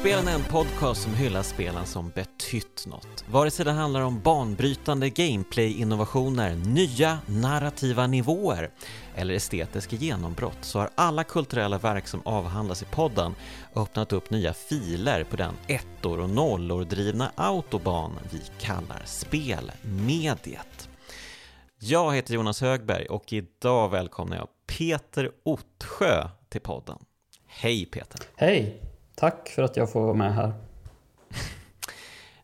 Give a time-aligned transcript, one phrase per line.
[0.00, 3.24] Spelen är en podcast som hyllar spelen som betytt något.
[3.30, 8.70] Vare sig det handlar om banbrytande gameplay-innovationer, nya narrativa nivåer
[9.16, 13.34] eller estetiska genombrott så har alla kulturella verk som avhandlas i podden
[13.76, 20.88] öppnat upp nya filer på den ettor och nollor drivna autobahn vi kallar spelmediet.
[21.78, 24.48] Jag heter Jonas Högberg och idag välkomnar jag
[24.78, 26.98] Peter Ottsjö till podden.
[27.46, 28.20] Hej Peter!
[28.36, 28.89] Hej!
[29.20, 30.52] Tack för att jag får vara med här.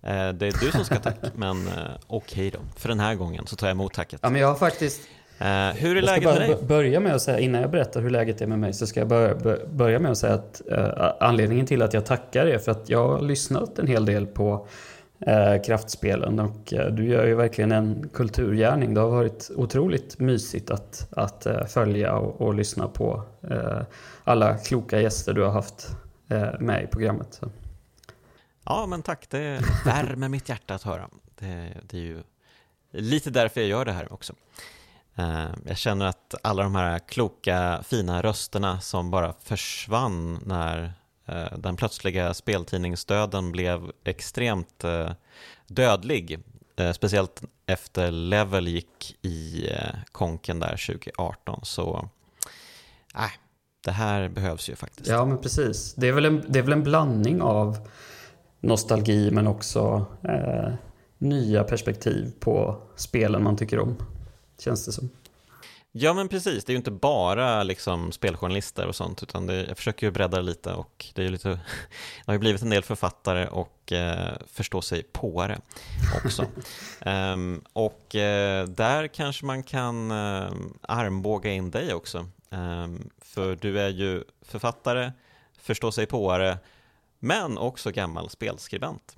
[0.02, 1.72] Eh, det är du som ska tack, men eh,
[2.06, 2.58] okej okay då.
[2.76, 4.20] För den här gången så tar jag emot tacket.
[4.22, 5.00] Ja, men jag har faktiskt...
[5.40, 6.56] Uh, hur är läget med dig?
[6.62, 9.08] börja med att säga, innan jag berättar hur läget är med mig, så ska jag
[9.08, 12.88] börja, börja med att säga att uh, anledningen till att jag tackar är för att
[12.88, 14.66] jag har lyssnat en hel del på
[15.28, 18.94] uh, kraftspelen och du gör ju verkligen en kulturgärning.
[18.94, 23.22] Det har varit otroligt mysigt att, att följa och, och lyssna på
[24.24, 27.34] alla kloka gäster du har haft Eh, Eh, med i programmet.
[27.34, 27.50] Så.
[28.64, 29.30] Ja, men tack.
[29.30, 31.08] Det värmer mitt hjärta att höra.
[31.38, 32.22] Det, det, är ju
[32.90, 34.34] lite därför jag gör det här också.
[35.14, 40.92] Eh, jag känner att alla de här kloka, fina rösterna som bara försvann när
[41.26, 45.12] eh, den plötsliga speltidningsdöden blev extremt eh,
[45.66, 46.38] dödlig.
[46.76, 49.68] Eh, speciellt efter Level gick i
[50.12, 52.08] konken där 2018 så
[53.14, 53.30] äh,
[53.86, 55.10] det här behövs ju faktiskt.
[55.10, 55.94] Ja, men precis.
[55.94, 57.88] Det är väl en, det är väl en blandning av
[58.60, 60.72] nostalgi men också eh,
[61.18, 63.96] nya perspektiv på spelen man tycker om.
[64.58, 65.10] Känns det som.
[65.92, 69.76] Ja men precis, det är ju inte bara liksom speljournalister och sånt utan det, jag
[69.76, 71.60] försöker ju bredda det lite och det är lite, det
[72.26, 75.60] har ju blivit en del författare och eh, förstå sig på det
[76.24, 76.46] också.
[77.06, 82.26] um, och eh, där kanske man kan eh, armbåga in dig också
[83.20, 85.12] för du är ju författare,
[85.58, 86.58] förstå sig påare,
[87.18, 89.16] men också gammal spelskribent.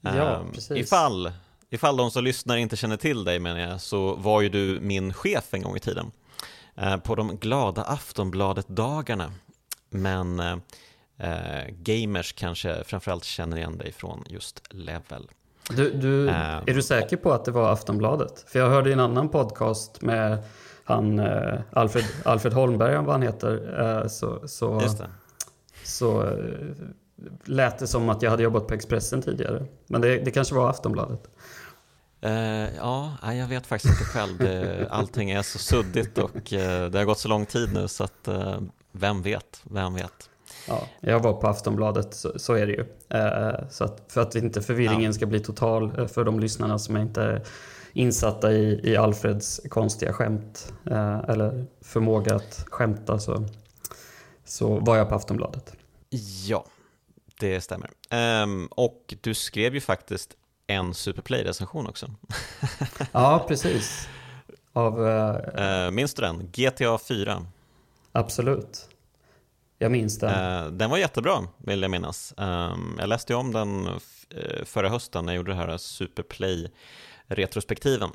[0.00, 0.76] Ja, um, precis.
[0.76, 1.32] Ifall,
[1.70, 5.14] ifall de som lyssnar inte känner till dig menar jag, så var ju du min
[5.14, 6.10] chef en gång i tiden.
[6.82, 9.32] Uh, på de glada Aftonbladet-dagarna.
[9.90, 10.56] Men uh,
[11.22, 15.30] uh, gamers kanske framförallt känner igen dig från just Level.
[15.70, 18.44] Du, du, är du säker på att det var Aftonbladet?
[18.48, 20.42] För jag hörde i en annan podcast med
[20.86, 24.82] han, eh, Alfred, Alfred Holmberg, vad han heter, eh, så, så,
[25.84, 26.30] så eh,
[27.44, 29.64] lät det som att jag hade jobbat på Expressen tidigare.
[29.86, 31.20] Men det, det kanske var Aftonbladet.
[32.26, 34.38] Uh, ja, jag vet faktiskt inte själv.
[34.38, 38.04] Det, allting är så suddigt och uh, det har gått så lång tid nu så
[38.04, 38.58] att uh,
[38.92, 40.30] vem vet, vem vet.
[40.68, 42.84] Ja, jag var på Aftonbladet, så, så är det ju.
[43.70, 45.12] så att, för att inte förvirringen ja.
[45.12, 47.42] ska bli total för de lyssnarna som inte
[47.96, 53.46] insatta i, i Alfreds konstiga skämt eh, eller förmåga att skämta så,
[54.44, 55.72] så var jag på Aftonbladet.
[56.46, 56.64] Ja,
[57.40, 57.90] det stämmer.
[58.42, 60.36] Um, och du skrev ju faktiskt
[60.66, 62.10] en Superplay-recension också.
[63.12, 64.08] ja, precis.
[64.72, 66.50] Av, uh, minns du den?
[66.52, 67.46] GTA 4.
[68.12, 68.88] Absolut.
[69.78, 70.64] Jag minns den.
[70.64, 72.34] Uh, den var jättebra, vill jag minnas.
[72.36, 73.88] Um, jag läste om den
[74.64, 76.70] förra hösten när jag gjorde det här Superplay
[77.28, 78.10] retrospektiven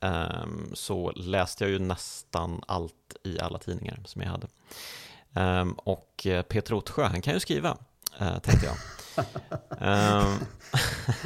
[0.00, 4.46] ehm, så läste jag ju nästan allt i alla tidningar som jag hade.
[5.34, 7.76] Ehm, och eh, Peter Ottsjö, han kan ju skriva,
[8.20, 8.76] eh, tänkte jag.
[9.80, 10.32] Ehm.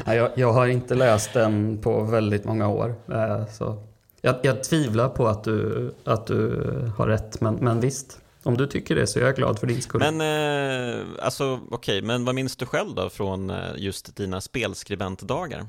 [0.06, 2.94] jag, jag, har inte läst den på väldigt många år.
[3.12, 3.86] Eh, så
[4.20, 6.62] jag, jag tvivlar på att du, att du
[6.96, 8.20] har rätt, men, men visst.
[8.42, 10.12] Om du tycker det så är jag glad för din skull.
[10.12, 15.66] Men eh, alltså okay, men vad minns du själv då från just dina spelskribentdagar?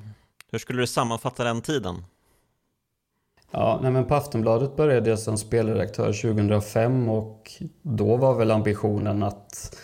[0.52, 1.96] Hur skulle du sammanfatta den tiden?
[3.52, 7.52] Ja, nej men på Aftonbladet började jag som spelredaktör 2005 och
[7.82, 9.78] då var väl ambitionen att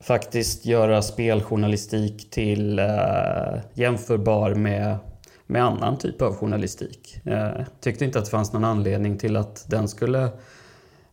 [0.00, 4.96] faktiskt göra speljournalistik till eh, jämförbar med,
[5.46, 7.20] med annan typ av journalistik.
[7.24, 7.50] Eh,
[7.80, 10.22] tyckte inte att det fanns någon anledning till att den skulle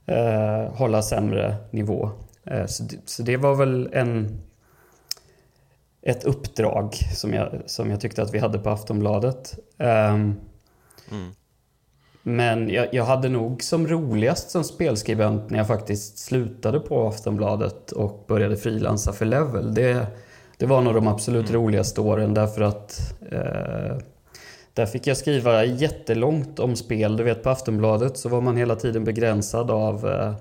[0.06, 2.12] eh, hålla sämre nivå.
[2.44, 4.42] Eh, så, så det var väl en
[6.02, 9.60] ett uppdrag som jag, som jag tyckte att vi hade på Aftonbladet.
[9.78, 9.88] Um,
[11.12, 11.32] mm.
[12.24, 17.92] Men jag, jag, hade nog som roligast som spelskribent när jag faktiskt slutade på Aftonbladet
[17.92, 19.74] och började frilansa för Level.
[19.74, 20.08] Det,
[20.58, 21.62] det var nog de absolut mm.
[21.62, 23.98] roligaste åren därför att eh,
[24.74, 27.18] där fick jag skriva jättelångt om spel.
[27.18, 30.34] Du vet på Aftonbladet så var man hela tiden begränsad av, eh,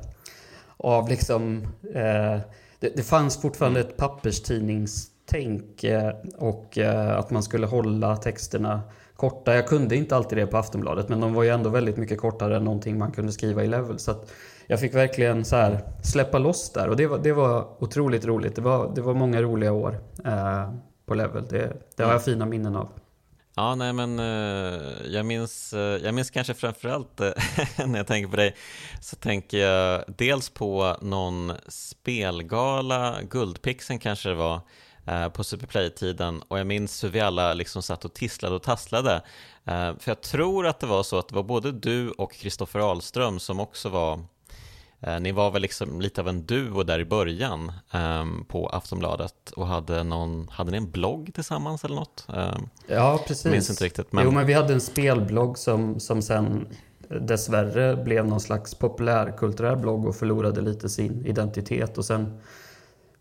[0.77, 1.63] av liksom...
[1.95, 2.39] Eh,
[2.81, 3.91] det, det fanns fortfarande mm.
[3.91, 5.85] ett papperstidnings tänk
[6.37, 8.83] och eh, att man skulle hålla texterna
[9.17, 9.55] korta.
[9.55, 12.57] Jag kunde inte alltid det på Aftonbladet men de var ju ändå väldigt mycket kortare
[12.57, 13.99] än någonting man kunde skriva i Level.
[13.99, 14.15] Så
[14.67, 18.57] jag fick verkligen så här släppa loss där och det var, det var otroligt roligt.
[18.57, 20.71] Det var, det var många roliga år eh,
[21.07, 21.45] på Level.
[21.49, 22.89] Det, det har jag fina minnen av.
[23.59, 27.31] Ja, nej men uh, jag minns, uh, jag minns kanske framförallt uh,
[27.87, 28.57] när jag tänker på dig
[29.01, 34.61] så tänker jag dels på någon spelgala, Guldpixen kanske det var,
[35.33, 39.23] på Superplay-tiden och jag minns hur vi alla liksom satt och tisslade och tasslade.
[39.65, 43.41] För jag tror att det var så att det var både du och Kristoffer Ahlström
[43.41, 44.21] som också var
[45.01, 49.51] Eh, ni var väl liksom lite av en duo där i början um, på Aftonbladet
[49.57, 52.27] och hade någon, hade ni en blogg tillsammans eller något?
[52.29, 53.45] Um, ja, precis.
[53.45, 54.13] Jag minns inte riktigt.
[54.13, 54.25] Men...
[54.25, 56.67] Jo, men vi hade en spelblogg som, som sen
[57.09, 62.41] dessvärre blev någon slags populärkulturell blogg och förlorade lite sin identitet och sen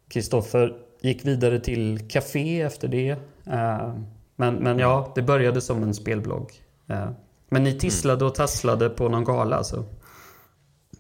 [0.08, 0.74] Kristoffer
[1.06, 3.12] gick vidare till Café efter det.
[3.48, 3.96] Uh,
[4.36, 6.52] men, men ja, det började som en spelblogg.
[6.92, 7.10] Uh,
[7.50, 9.86] men ni tisslade och tasslade på någon gala alltså?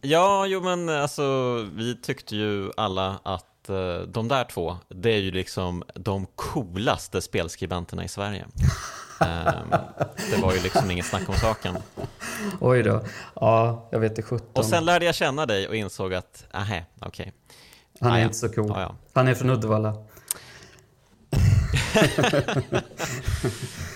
[0.01, 5.19] Ja, jo men alltså vi tyckte ju alla att uh, de där två, det är
[5.19, 8.45] ju liksom de coolaste spelskribenterna i Sverige.
[10.29, 11.77] det var ju liksom inget snack om saken.
[12.59, 13.01] Oj då.
[13.35, 14.47] Ja, jag vet inte 17.
[14.53, 17.23] Och sen lärde jag känna dig och insåg att, ahä, okej.
[17.23, 17.31] Okay.
[17.99, 18.71] Han är ah, inte så cool.
[18.71, 18.95] Ah, ja.
[19.13, 19.93] Han är från Uddevalla.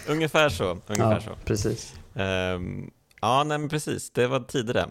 [0.08, 0.78] ungefär så.
[0.88, 1.32] Ungefär ja, så.
[1.46, 1.94] Precis.
[2.14, 2.92] Um,
[3.22, 4.90] Ja, nej men precis, det var tidigare.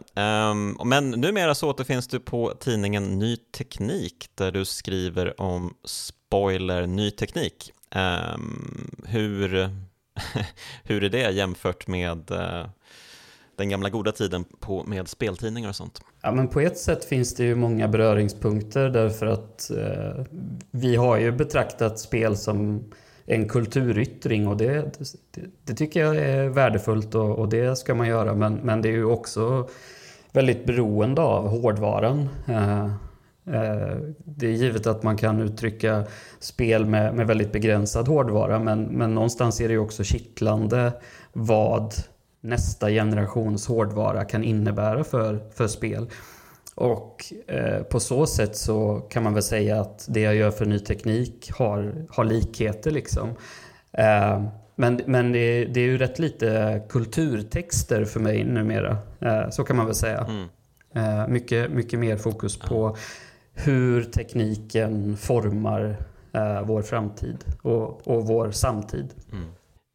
[0.51, 6.87] Um, men numera så återfinns du på tidningen Ny Teknik där du skriver om spoiler
[6.87, 7.73] ny teknik.
[7.95, 9.71] Um, hur,
[10.83, 12.67] hur är det jämfört med uh,
[13.57, 16.01] den gamla goda tiden på, med speltidningar och sånt?
[16.29, 20.25] Ja, men på ett sätt finns det ju många beröringspunkter därför att eh,
[20.71, 22.85] vi har ju betraktat spel som
[23.27, 24.99] en kulturyttring och det,
[25.33, 28.35] det, det, tycker jag är värdefullt och, och, det ska man göra.
[28.35, 29.69] Men, men det är ju också
[30.33, 32.29] väldigt beroende av hårdvaran.
[32.47, 32.85] Eh,
[33.55, 36.05] eh, det är givet att man kan uttrycka
[36.41, 40.93] spel med, med väldigt begränsad hårdvara men, men någonstans är det ju också kittlande
[41.33, 41.95] vad
[42.41, 46.11] nästa generations hårdvara kan innebära för, för spel.
[46.75, 50.67] Och eh, på så sätt så kan man väl säga att det jag gör för
[50.67, 53.29] ny teknik har, har likheter liksom.
[53.93, 54.43] Eh,
[54.75, 58.99] men men det, det, är ju rätt lite kulturtexter för mig numera.
[59.21, 60.27] Eh, så kan man väl säga.
[60.29, 60.49] Mm.
[60.95, 62.97] Eh, mycket, mycket mer fokus på
[63.53, 65.97] hur tekniken formar
[66.33, 69.15] eh, vår framtid och, och vår samtid.
[69.33, 69.49] Mm.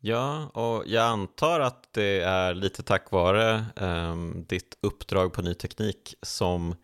[0.05, 5.53] Ja, och jag antar att det är lite tack vare um, ditt uppdrag på Ny
[5.53, 6.75] Teknik som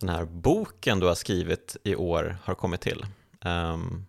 [0.00, 3.06] den här boken du har skrivit i år har kommit till.
[3.44, 4.06] Um,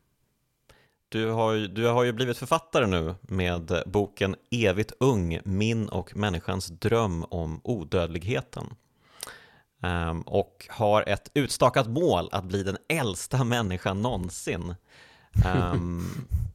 [1.10, 6.68] du, har, du har ju blivit författare nu med boken Evigt ung, min och människans
[6.68, 8.76] dröm om odödligheten.
[9.82, 14.76] Um, och har ett utstakat mål att bli den äldsta människan någonsin.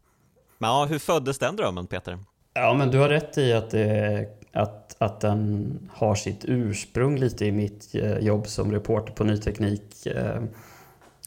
[0.59, 2.19] Men ja, hur föddes den drömmen Peter?
[2.55, 7.47] Ja, men du har rätt i att, det, att, att den har sitt ursprung lite
[7.47, 10.07] i mitt eh, jobb som reporter på Ny Teknik.
[10.07, 10.43] Eh,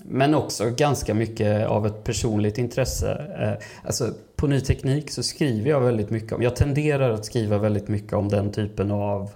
[0.04, 3.58] men också ganska mycket av ett personligt intresse.
[3.84, 7.88] Alltså, på Ny Teknik så skriver jag väldigt mycket om, jag tenderar att skriva väldigt
[7.88, 9.30] mycket om den typen av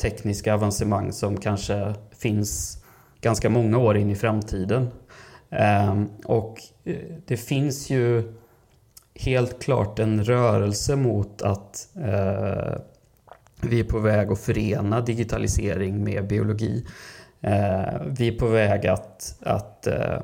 [0.00, 2.84] tekniska avancemang som kanske finns
[3.20, 4.88] ganska många år in i framtiden.
[5.50, 6.62] Ehm, och
[7.26, 8.34] det finns ju
[9.14, 12.80] helt klart en rörelse mot att eh,
[13.60, 16.86] vi är på väg att förena digitalisering med biologi.
[17.40, 20.20] Eh, vi är på väg att, att eh,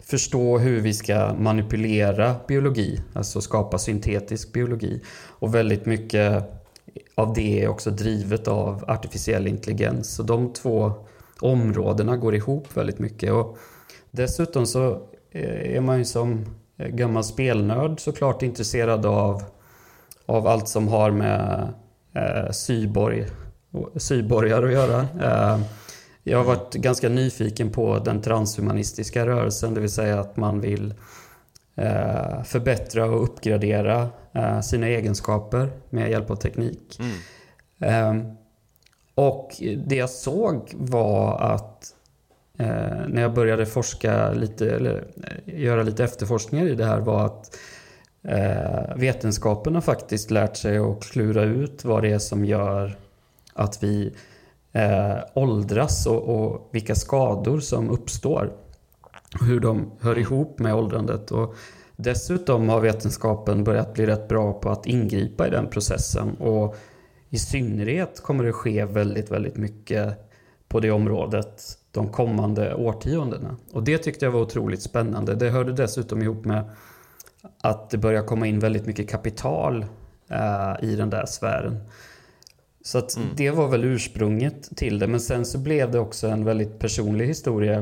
[0.00, 5.02] förstå hur vi ska manipulera biologi, alltså skapa syntetisk biologi.
[5.26, 6.44] Och väldigt mycket
[7.14, 10.14] av det är också drivet av artificiell intelligens.
[10.14, 10.92] Så de två
[11.40, 13.32] områdena går ihop väldigt mycket.
[13.32, 13.58] Och
[14.10, 14.92] dessutom så
[15.30, 16.44] eh, är man ju som
[16.76, 19.42] gammal spelnörd såklart intresserad av,
[20.26, 21.68] av allt som har med
[22.14, 23.26] eh, syborg,
[23.96, 25.00] syborgar att göra.
[25.00, 25.60] Eh,
[26.22, 30.94] jag har varit ganska nyfiken på den transhumanistiska rörelsen, det vill säga att man vill
[31.74, 37.00] eh, förbättra och uppgradera eh, sina egenskaper med hjälp av teknik.
[37.00, 38.20] Mm.
[38.20, 38.34] Eh,
[39.14, 39.50] och
[39.86, 41.93] det jag såg var att
[42.58, 45.04] eh, när jag började forska lite, eller
[45.46, 47.56] eh, göra lite efterforskningar i det här var att
[48.22, 52.98] eh, vetenskapen har faktiskt lärt sig att klura ut vad det är som gör
[53.54, 54.14] att vi
[54.72, 58.52] eh, åldras och, och vilka skador som uppstår.
[59.40, 61.30] Hur de hör ihop med åldrandet.
[61.30, 61.54] Och
[61.96, 66.34] dessutom har vetenskapen börjat bli rätt bra på att ingripa i den processen.
[66.34, 66.76] Och
[67.30, 70.30] i synnerhet kommer det ske väldigt, väldigt mycket
[70.68, 71.62] på det området
[71.94, 73.56] de kommande årtiondena.
[73.72, 75.34] Och det tyckte jag var otroligt spännande.
[75.34, 76.64] Det hörde dessutom ihop med
[77.60, 79.86] att det börjar komma in väldigt mycket kapital
[80.30, 81.80] eh, i den där sfären.
[82.84, 83.28] Så att mm.
[83.36, 85.06] det var väl ursprunget till det.
[85.06, 87.78] Men sen så blev det också en väldigt personlig historia.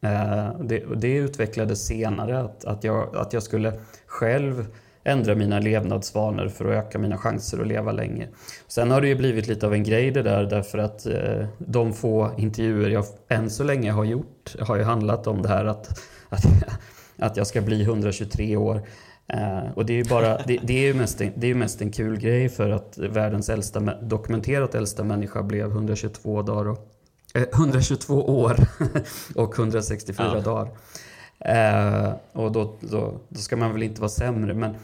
[0.00, 4.66] Eh, det, det utvecklades senare att, att, jag, att jag skulle själv
[5.04, 8.28] ändra mina levnadsvanor för att öka mina chanser att leva länge.
[8.68, 11.92] Sen har det ju blivit lite av en grej det där därför att eh, de
[11.92, 16.00] få intervjuer jag än så länge har gjort har ju handlat om det här att,
[16.28, 16.44] att,
[17.18, 18.82] att jag ska bli 123 år.
[19.34, 21.82] Uh, och det är ju bara, det, det, är ju mest en, det är mest
[21.82, 26.78] en kul grej för att världens äldsta, dokumenterat äldsta människa blev 122 dagar och,
[27.34, 28.56] eh, 122 år
[29.34, 30.40] och 164 ja.
[30.40, 30.70] dagar.
[31.48, 34.54] Uh, och då, då, då, ska man väl inte vara sämre.
[34.54, 34.74] Men,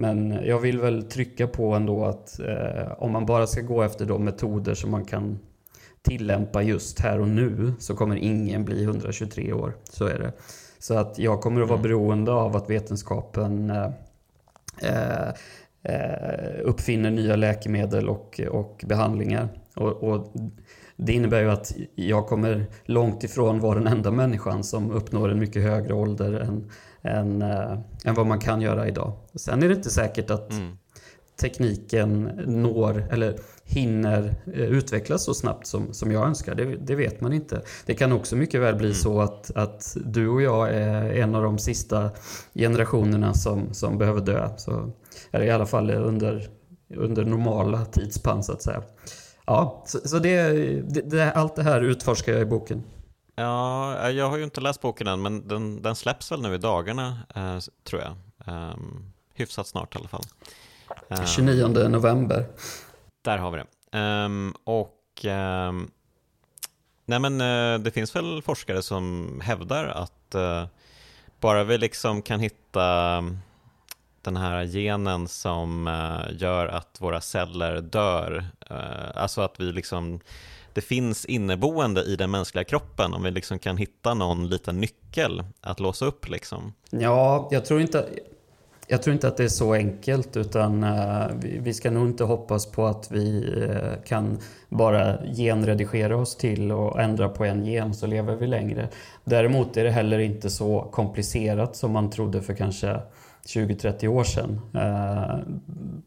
[0.00, 4.06] men jag vill väl trycka på ändå att uh, om man bara ska gå efter
[4.06, 5.38] de metoder som man kan
[6.02, 9.76] tillämpa just här och nu så kommer ingen bli 123 år.
[9.84, 10.32] Så är det.
[10.78, 11.90] Så att jag kommer att vara mm.
[11.90, 13.90] beroende av att vetenskapen eh,
[14.82, 15.28] eh,
[15.82, 19.48] eh, uppfinner nya läkemedel och, och behandlingar.
[19.76, 20.32] Och, och,
[20.96, 25.38] det innebär ju att jag kommer långt ifrån vara den enda människan som uppnår en
[25.38, 26.70] mycket högre ålder än,
[27.02, 29.12] än, äh, än vad man kan göra idag.
[29.34, 30.76] Sen är det inte säkert att mm.
[31.40, 36.54] tekniken når, eller hinner eh, utvecklas så snabbt som, som jag önskar.
[36.54, 37.62] Det, det, vet man inte.
[37.86, 38.94] Det kan också mycket väl bli mm.
[38.94, 42.10] så att, att du och jag är en av de sista
[42.54, 44.48] generationerna som, som behöver dö.
[44.56, 44.92] Så,
[45.30, 46.48] eller i alla fall under,
[46.96, 48.82] under normala tidsspann så att säga.
[49.46, 50.50] Ja, så, så det,
[51.10, 52.82] det, allt det här utforskar jag i boken.
[53.34, 56.58] Ja, jag har ju inte läst boken än, men den, den släpps väl nu i
[56.58, 58.14] dagarna, eh, tror jag.
[58.54, 60.24] Um, hyfsat snart i alla fall.
[61.26, 62.46] 29 november.
[63.24, 63.98] Där har vi det.
[63.98, 65.90] Um, och um,
[67.06, 70.66] nej men uh, det finns väl forskare som hävdar att uh,
[71.40, 73.24] bara vi liksom kan hitta
[74.22, 75.86] den här genen som
[76.30, 78.46] gör att våra celler dör,
[79.14, 80.20] alltså att vi liksom
[80.72, 85.44] det finns inneboende i den mänskliga kroppen om vi liksom kan hitta någon liten nyckel
[85.60, 86.72] att låsa upp liksom.
[86.90, 88.06] Ja, jag tror inte,
[88.86, 92.24] jag tror inte att det är så enkelt utan uh, vi, vi, ska nog inte
[92.24, 97.94] hoppas på att vi uh, kan bara genredigera oss till och ändra på en gen
[97.94, 98.88] så lever vi längre.
[99.24, 103.00] Däremot är det heller inte så komplicerat som man trodde för kanske
[103.46, 104.60] 20-30 år sedan.
[104.74, 105.38] Eh,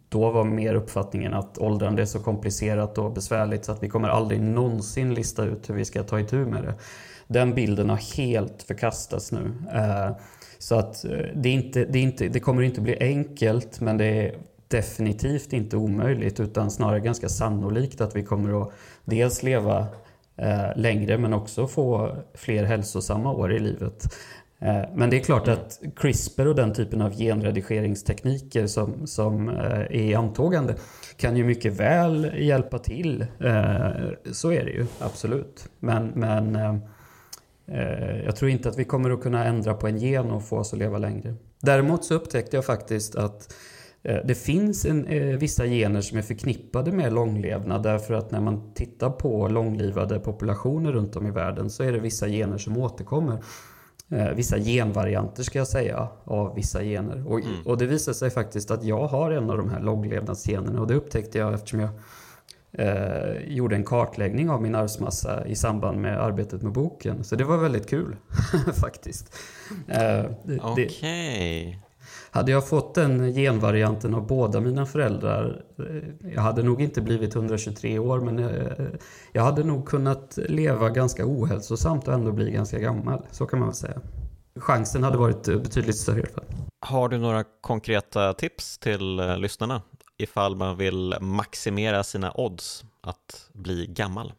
[0.09, 4.09] då var mer uppfattningen att åldrande är så komplicerat och besvärligt så att vi kommer
[4.09, 6.73] aldrig någonsin lista ut hur vi ska ta itu med det.
[7.27, 9.51] Den bilden har helt förkastats nu.
[9.73, 10.11] Eh,
[10.57, 13.97] så att eh, det, är inte, det, är inte, det kommer inte bli enkelt men
[13.97, 14.35] det är
[14.67, 18.71] definitivt inte omöjligt utan snarare ganska sannolikt att vi kommer att
[19.05, 19.87] dels leva
[20.75, 24.15] längre men också få fler hälsosamma år i livet.
[24.63, 29.55] Eh, men det är klart att CRISPR och den typen av genredigeringstekniker som, som eh,
[29.55, 30.75] är i antågande
[31.17, 33.22] kan ju mycket väl hjälpa till.
[33.22, 33.88] Eh,
[34.32, 35.70] så är det ju, absolut.
[35.79, 36.82] Men, men
[38.25, 40.74] jag tror inte att vi kommer att kunna ändra på en gen och få oss
[40.74, 41.36] att leva längre.
[41.62, 43.53] Däremot så upptäckte jag faktiskt att
[44.01, 49.10] det finns en, vissa gener som är förknippade med långlevnad därför att när man tittar
[49.10, 53.38] på långlivade populationer runt om i världen så är det vissa gener som återkommer.
[54.36, 57.27] Vissa genvarianter ska jag säga av vissa gener.
[57.27, 57.53] Och, mm.
[57.65, 60.96] och det visar sig faktiskt att jag har en av de här långlevnadsgenerna och det
[60.96, 61.89] upptäckte jag eftersom jag
[62.72, 67.24] eh, gjorde en kartläggning av min arvsmassa i samband med arbetet med boken.
[67.24, 68.15] Så det var väldigt kul
[68.82, 69.36] faktiskt.
[69.88, 70.25] Eh,
[70.62, 70.86] Okej.
[70.86, 71.75] Okay.
[72.33, 77.35] Hade jag fått den genvarianten av båda mina föräldrar, eh, jag hade nog inte blivit
[77.35, 78.87] 123 år, men eh,
[79.31, 83.21] jag hade nog kunnat leva ganska ohälsosamt och ändå bli ganska gammal.
[83.31, 84.01] Så kan man väl säga.
[84.55, 86.43] Chansen hade varit betydligt större i alla fall.
[86.79, 89.81] Har du några konkreta tips till lyssnarna
[90.17, 94.33] ifall man vill maximera sina odds att bli gammal?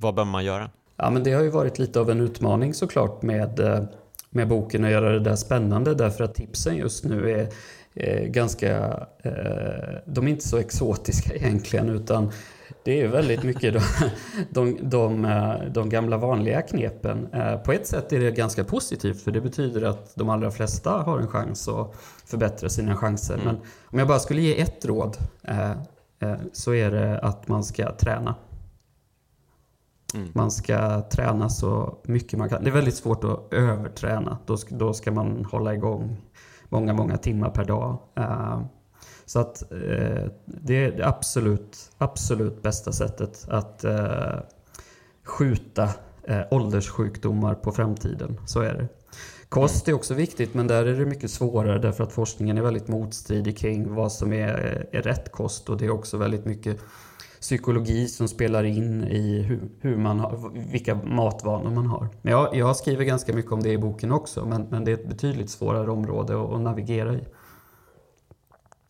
[0.00, 0.70] Vad bör man göra?
[0.96, 3.84] Ja, men det har ju varit lite av en utmaning såklart med, eh,
[4.32, 7.48] med boken att göra det där spännande därför att tipsen just nu är,
[7.94, 8.76] är ganska...
[9.22, 9.32] Eh,
[10.04, 12.32] de är inte så exotiska egentligen utan
[12.84, 13.80] det är väldigt mycket de,
[14.50, 17.28] de, de, eh, de, gamla vanliga knepen.
[17.32, 20.90] Eh, på ett sätt är det ganska positivt för det betyder att de allra flesta
[20.90, 21.94] har en chans att
[22.26, 23.34] förbättra sina chanser.
[23.34, 23.46] Mm.
[23.46, 25.72] Men om jag bara skulle ge ett råd eh,
[26.52, 28.34] så är det att man ska träna.
[30.14, 30.28] Mm.
[30.34, 32.64] Man ska träna så mycket man kan.
[32.64, 34.38] Det är väldigt svårt att överträna.
[34.46, 36.16] Då ska, då ska man hålla igång
[36.68, 37.98] många, många timmar per dag.
[38.16, 38.62] Eh,
[39.24, 44.40] så att uh, det är det absolut, absolut bästa sättet att, uh,
[45.24, 45.88] skjuta
[46.50, 48.40] ålderssjukdomar på framtiden.
[48.46, 48.88] Så är det.
[49.48, 52.88] Kost är också viktigt men där är det mycket svårare därför att forskningen är väldigt
[52.88, 56.80] motstridig kring vad som är, är rätt kost och det är också väldigt mycket
[57.42, 62.08] psykologi som spelar in i hur, hur man har, vilka matvanor man har.
[62.22, 65.08] Jag, jag skriver ganska mycket om det i boken också men, men det är ett
[65.08, 67.24] betydligt svårare område att, att navigera i.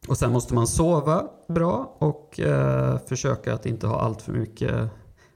[0.09, 4.90] Och sen måste man sova bra och eh, försöka att inte ha allt för mycket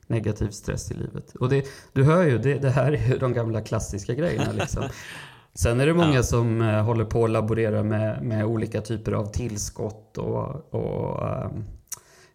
[0.06, 1.34] negativ stress i livet.
[1.34, 4.52] Och det, du hör ju, det, det här är ju de gamla klassiska grejerna.
[4.52, 4.82] Liksom.
[5.54, 9.26] Sen är det många som eh, håller på att laborera med, med olika typer av
[9.26, 11.50] tillskott och, och eh,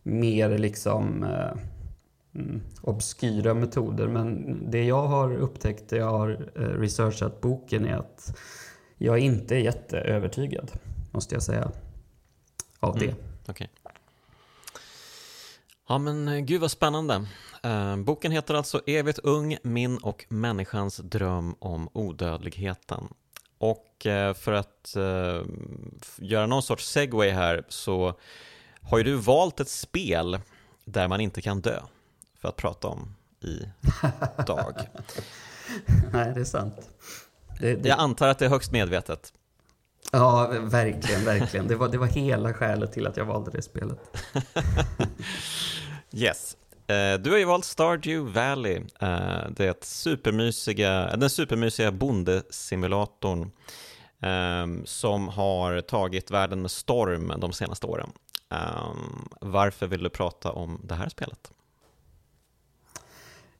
[0.03, 1.51] mer liksom eh,
[2.35, 4.07] mm, obskyra metoder.
[4.07, 8.37] Men det jag har upptäckt, det jag har eh, researchat boken är att
[8.97, 10.71] jag inte är jätteövertygad,
[11.11, 11.71] måste jag säga,
[12.79, 13.05] av det.
[13.05, 13.17] Mm,
[13.47, 13.67] okay.
[15.87, 17.25] Ja men eh, gud vad spännande.
[17.63, 23.07] Eh, boken heter alltså Evigt ung, min och människans dröm om odödligheten.
[23.57, 25.41] Och eh, för att eh,
[26.17, 28.13] göra någon sorts segway här så
[28.83, 30.39] har ju du valt ett spel
[30.85, 31.79] där man inte kan dö
[32.41, 34.75] för att prata om idag.
[36.13, 36.89] Nej, det är sant.
[37.59, 37.89] Det, det...
[37.89, 39.33] Jag antar att det är högst medvetet.
[40.11, 41.67] Ja, verkligen, verkligen.
[41.67, 43.99] Det var, det var hela skälet till att jag valde det spelet.
[46.11, 46.57] yes.
[46.87, 53.51] Eh, du har ju valt Stardew Valley, eh, det supermysiga, den supermysiga bondesimulatorn
[54.21, 58.09] ehm, som har tagit världen med storm de senaste åren.
[58.51, 61.51] Ehm, varför vill du prata om det här spelet?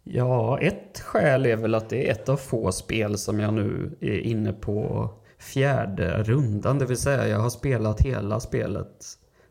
[0.03, 3.97] Ja, ett skäl är väl att det är ett av få spel som jag nu
[4.01, 6.79] är inne på fjärde rundan.
[6.79, 9.05] Det vill säga jag har spelat hela spelet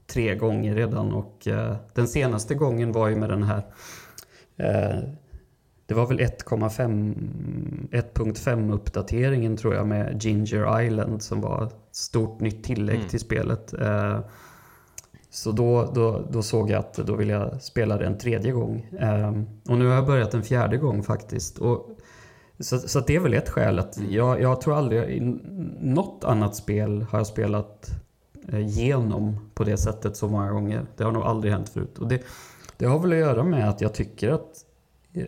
[0.06, 3.62] tre gånger redan och eh, den senaste gången var ju med den här
[4.56, 4.98] eh,
[5.86, 12.64] det var väl 1.5 uppdateringen tror jag med Ginger Island som var ett stort nytt
[12.64, 13.08] tillägg mm.
[13.08, 13.72] till spelet.
[13.72, 14.20] Eh,
[15.30, 18.86] så då, då, då såg jag att då vill jag spela det en tredje gång.
[19.00, 21.58] Um, och nu har jag börjat en fjärde gång faktiskt.
[21.58, 21.90] Och,
[22.58, 25.20] så, så det är väl ett skäl att jag, jag tror aldrig, i
[25.80, 27.90] något annat spel har jag spelat
[28.48, 30.86] eh, genom på det sättet så många gånger.
[30.96, 31.98] Det har nog aldrig hänt förut.
[31.98, 32.22] Och det,
[32.76, 34.64] det har väl att göra med att jag tycker att,
[35.12, 35.24] eh,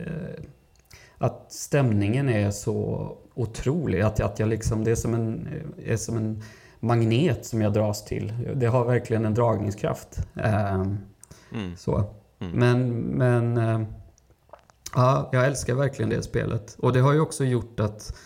[1.19, 4.01] att stämningen är så otrolig.
[4.01, 6.43] Att, att jag liksom, det är som en, eh, är som en
[6.83, 8.33] magnet som jag dras till.
[8.55, 10.19] Det har verkligen en dragningskraft.
[10.35, 10.99] Ehm,
[11.53, 11.77] mm.
[11.77, 12.15] Så.
[12.39, 12.53] Mm.
[12.53, 13.89] Men, men eh,
[14.95, 16.77] ja, jag älskar verkligen det spelet.
[16.79, 18.17] Och det har ju också gjort att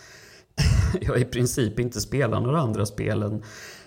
[1.01, 3.43] jag i princip inte spelar några andra spel än,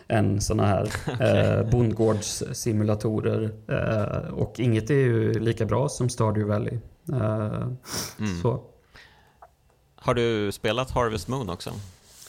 [0.08, 1.38] än sådana här okay.
[1.38, 3.52] eh, bondgårdssimulatorer.
[3.68, 6.78] Eh, och inget är ju lika bra som Stardew Valley.
[7.12, 7.62] Eh,
[8.18, 8.42] mm.
[8.42, 8.64] så.
[9.94, 11.70] Har du spelat Harvest Moon också?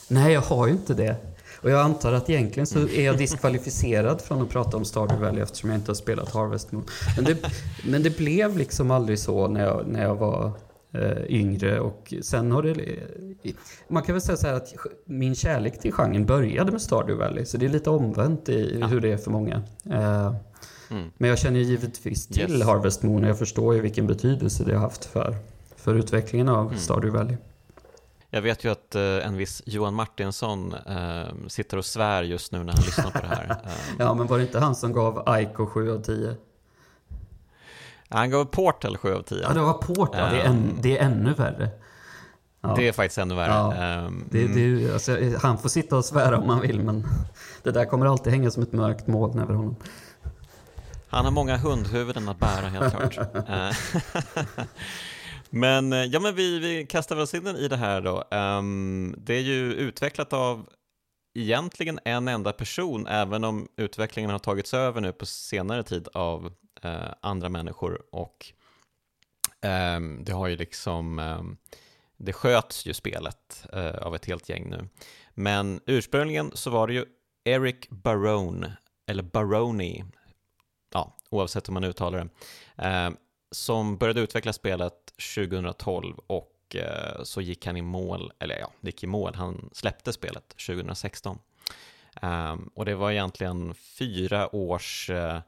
[0.08, 1.16] Nej, jag har ju inte det.
[1.62, 5.42] Och jag antar att egentligen så är jag diskvalificerad från att prata om Stardew Valley
[5.42, 6.84] eftersom jag inte har spelat Harvest Moon.
[7.16, 7.36] Men det,
[7.84, 10.52] men det blev liksom aldrig så när jag, när jag var
[10.92, 12.76] eh, yngre och sen har det...
[13.88, 17.44] Man kan väl säga så här att min kärlek till genren började med Stardew Valley
[17.44, 18.86] så det är lite omvänt i ja.
[18.86, 19.62] hur det är för många.
[19.90, 20.34] Eh,
[20.90, 21.10] mm.
[21.18, 22.62] Men jag känner givetvis till yes.
[22.62, 25.36] Harvest Moon och jag förstår ju vilken betydelse det har haft för,
[25.76, 26.78] för utvecklingen av mm.
[26.78, 27.36] Stardew Valley.
[28.34, 32.64] Jag vet ju att eh, en viss Johan Martinsson eh, sitter och svär just nu
[32.64, 33.56] när han lyssnar på det här.
[33.98, 36.34] ja, men var det inte han som gav Aiko 7 av 10?
[38.08, 39.38] Han gav Portal 7 av 10.
[39.42, 40.32] Ja, det var Portal.
[40.32, 41.70] det, är en, det är ännu värre.
[42.60, 42.74] Ja.
[42.76, 43.52] Det är faktiskt ännu värre.
[43.52, 44.04] Ja.
[44.06, 47.06] Um, det, det, alltså, han får sitta och svära om han vill, men
[47.62, 49.76] det där kommer alltid hänga som ett mörkt moln över honom.
[51.08, 53.28] Han har många hundhuvuden att bära, helt klart.
[55.54, 58.24] Men, eh, ja, men vi, vi kastar väl oss in i det här då.
[58.30, 60.68] Um, det är ju utvecklat av
[61.34, 66.52] egentligen en enda person, även om utvecklingen har tagits över nu på senare tid av
[66.84, 68.52] uh, andra människor och
[69.96, 71.56] um, det har ju liksom, um,
[72.16, 74.88] det sköts ju spelet uh, av ett helt gäng nu.
[75.34, 77.04] Men ursprungligen så var det ju
[77.44, 80.04] Eric Barone, eller Baroni,
[80.92, 82.28] ja, oavsett hur man uttalar det,
[83.52, 89.04] som började utveckla spelet 2012 och eh, så gick han i mål, eller ja, gick
[89.04, 91.38] i mål, han släppte spelet 2016.
[92.22, 95.40] Um, ehm, och det var egentligen fyra års eh,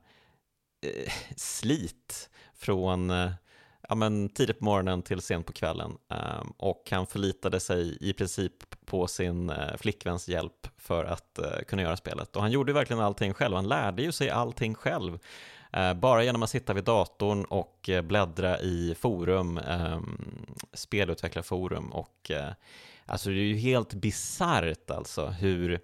[1.36, 3.30] slit från eh,
[3.88, 8.12] ja, men tidigt på morgonen till sent på kvällen um, och han förlitade sig i
[8.12, 11.38] princip på sin eh, flickväns hjälp för att
[11.68, 12.36] kunna göra spelet.
[12.36, 15.18] Och han gjorde verkligen allting själv, han lärde ju sig allting själv.
[15.76, 20.18] Uh, bara genom att sitta vid datorn och bläddra i forum, um,
[20.72, 22.30] spelutvecklarforum och
[23.06, 25.80] alltså det är ju helt bisarrt alltså hur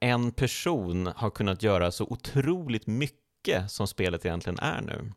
[0.00, 5.12] en person har kunnat göra så otroligt mycket som spelet egentligen är nu.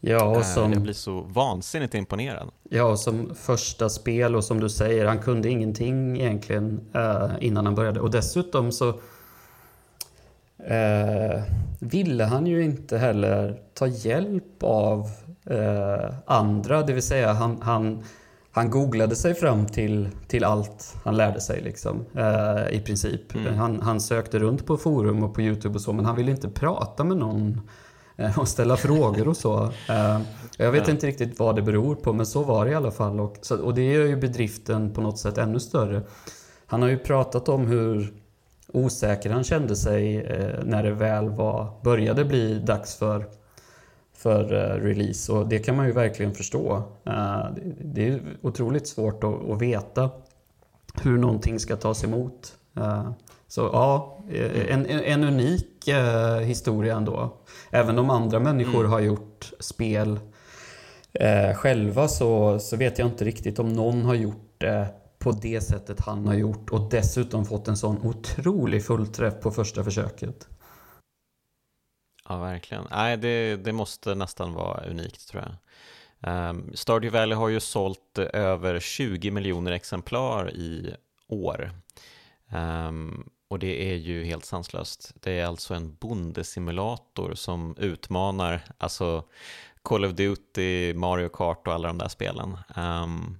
[0.00, 2.50] Ja, och som, jag blir så vansinnigt imponerad.
[2.62, 6.80] Ja, som första spel och som du säger, han kunde ingenting egentligen
[7.40, 8.00] innan han började.
[8.00, 9.00] Och dessutom så
[10.60, 11.42] uh,
[11.80, 15.10] ville han ju inte heller ta hjälp av
[15.50, 18.04] uh, andra, det vill säga han, han,
[18.50, 22.04] han googlade sig fram till, till allt han lärde sig liksom,
[22.70, 23.34] i princip.
[23.34, 23.54] Mm.
[23.54, 26.48] Han, han sökte runt på forum och på Youtube och så, men han ville inte
[26.48, 27.60] prata med någon
[28.18, 29.64] Eh, och ställa frågor och så.
[29.88, 30.20] Eh,
[30.56, 33.20] jag vet inte riktigt vad det beror på, men så var det i alla fall.
[33.20, 36.02] Och, och det gör ju bedriften på något sätt ännu större.
[36.66, 38.12] Han har ju pratat om hur
[38.72, 43.24] osäker han kände sig eh, när det väl var, började bli dags för,
[44.14, 44.44] för
[44.80, 45.32] release.
[45.32, 46.82] Och det kan man ju verkligen förstå.
[47.80, 50.10] Det är otroligt svårt att veta
[51.02, 52.52] hur någonting ska tas emot.
[53.48, 54.18] Så ja,
[54.68, 55.88] en, en unik
[56.42, 57.36] historia ändå.
[57.70, 58.92] Även om andra människor mm.
[58.92, 60.20] har gjort spel
[61.12, 64.86] eh, själva så, så vet jag inte riktigt om någon har gjort det
[65.18, 69.84] på det sättet han har gjort och dessutom fått en sån otrolig fullträff på första
[69.84, 70.48] försöket.
[72.28, 72.86] Ja, verkligen.
[72.90, 75.54] Nej, det, det måste nästan vara unikt tror jag.
[76.20, 80.94] Um, Stardew Valley har ju sålt eh, över 20 miljoner exemplar i
[81.28, 81.70] år.
[82.52, 85.14] Um, och det är ju helt sanslöst.
[85.20, 89.24] Det är alltså en bondesimulator som utmanar alltså
[89.82, 92.58] Call of Duty, Mario Kart och alla de där spelen.
[92.76, 93.38] Um,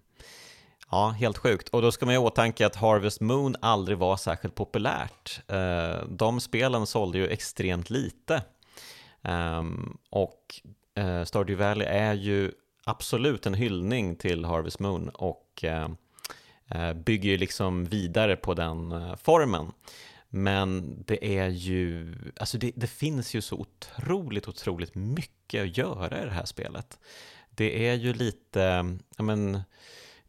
[0.91, 1.69] ja, helt sjukt.
[1.69, 5.41] Och då ska man ju åtanke att Harvest Moon aldrig var särskilt populärt.
[5.49, 8.43] Eh, de spelen sålde ju extremt lite.
[9.23, 10.61] Ehm, och
[10.95, 12.53] eh, Stardew Valley är ju
[12.85, 15.89] absolut en hyllning till Harvest Moon och eh,
[16.95, 19.73] bygger ju liksom vidare på den formen.
[20.29, 26.23] Men det är ju, alltså det, det, finns ju så otroligt, otroligt mycket att göra
[26.23, 26.99] i det här spelet.
[27.51, 29.63] Det är ju lite, ja men,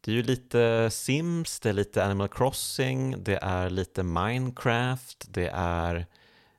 [0.02, 5.50] det är ju lite Sims, det är lite Animal Crossing, det är lite Minecraft, det
[5.54, 6.06] är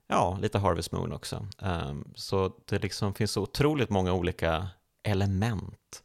[0.06, 1.46] ja, lite Harvest Moon också.
[1.58, 4.68] Um, så det liksom finns så otroligt många olika
[5.02, 6.02] element.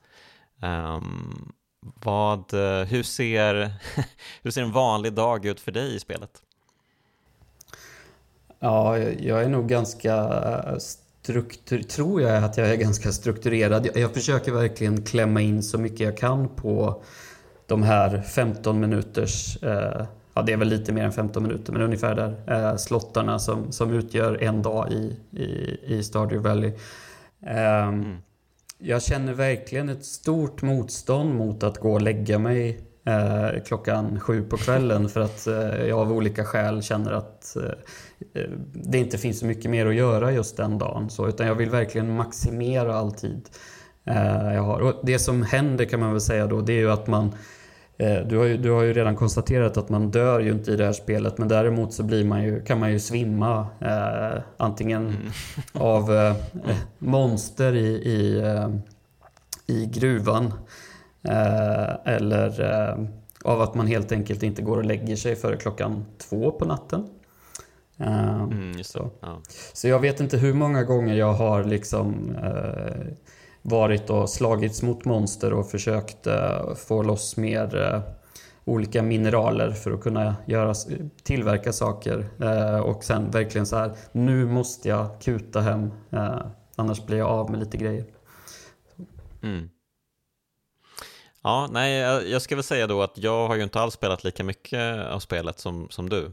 [0.62, 2.54] Um, vad,
[2.88, 3.74] hur, ser,
[4.41, 6.41] hur ser en vanlig dag ut för dig i spelet?
[8.60, 10.78] Ja, jag är nog ganska eh,
[11.26, 13.86] struktur, tror jag att jag är ganska strukturerad.
[13.86, 17.04] Jag, jag försöker verkligen klämma in så mycket jag kan på
[17.68, 21.82] de här 15 minuters, eh, ja det är väl lite mer än 15 minuter, men
[21.82, 26.74] ungefär där, eh, slottarna som, som utgör en dag i, i, i Stardew Valley.
[27.46, 28.18] Eh, mm
[28.78, 34.44] jag känner verkligen ett stort motstånd mot att gå och lägga mig eh, klockan sju
[34.44, 37.64] på kvällen för att eh, jag av olika skäl känner att eh,
[38.73, 41.10] det inte finns så mycket mer att göra just den dagen.
[41.10, 43.49] Så, utan jag vill verkligen maximera all tid
[44.04, 44.80] eh, jag har.
[44.80, 47.36] Och det som händer kan man väl säga då, det är ju att man
[47.97, 50.75] Eh, du har, ju, du har ju redan konstaterat att man dör ju inte i
[50.75, 55.08] det här spelet men däremot så blir man ju, kan man ju svimma eh, antingen
[55.08, 55.32] mm.
[55.73, 56.36] av eh,
[56.99, 58.69] monster i, i, eh,
[59.67, 60.54] i gruvan
[61.23, 63.06] eh, eller eh,
[63.43, 67.08] av att man helt enkelt inte går och lägger sig före klockan två på natten.
[67.99, 69.12] Mm, så.
[69.19, 69.41] Ja.
[69.73, 72.36] så jag vet inte hur många gånger jag har liksom
[73.65, 78.01] varit och slagits mot monster och försökt uh, få loss mer uh,
[78.65, 80.73] olika mineraler för att kunna göra,
[81.23, 82.29] tillverka saker.
[82.41, 85.91] Uh, och sen verkligen så här, nu måste jag kuta hem,
[86.75, 88.05] annars blir jag av med lite grejer.
[89.43, 89.69] Mm.
[91.43, 91.99] Ja, nej,
[92.31, 95.19] jag ska väl säga då att jag har ju inte alls spelat lika mycket av
[95.19, 96.31] spelet som, som du.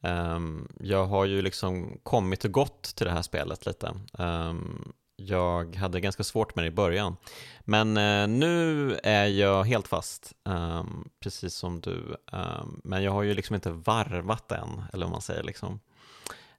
[0.00, 3.94] Um, jag har ju liksom kommit och gått till det här spelet lite.
[4.12, 7.16] Um, jag hade ganska svårt med det i början.
[7.60, 12.16] Men eh, nu är jag helt fast, um, precis som du.
[12.32, 15.42] Um, men jag har ju liksom inte varvat än, eller vad man säger.
[15.42, 15.80] Liksom.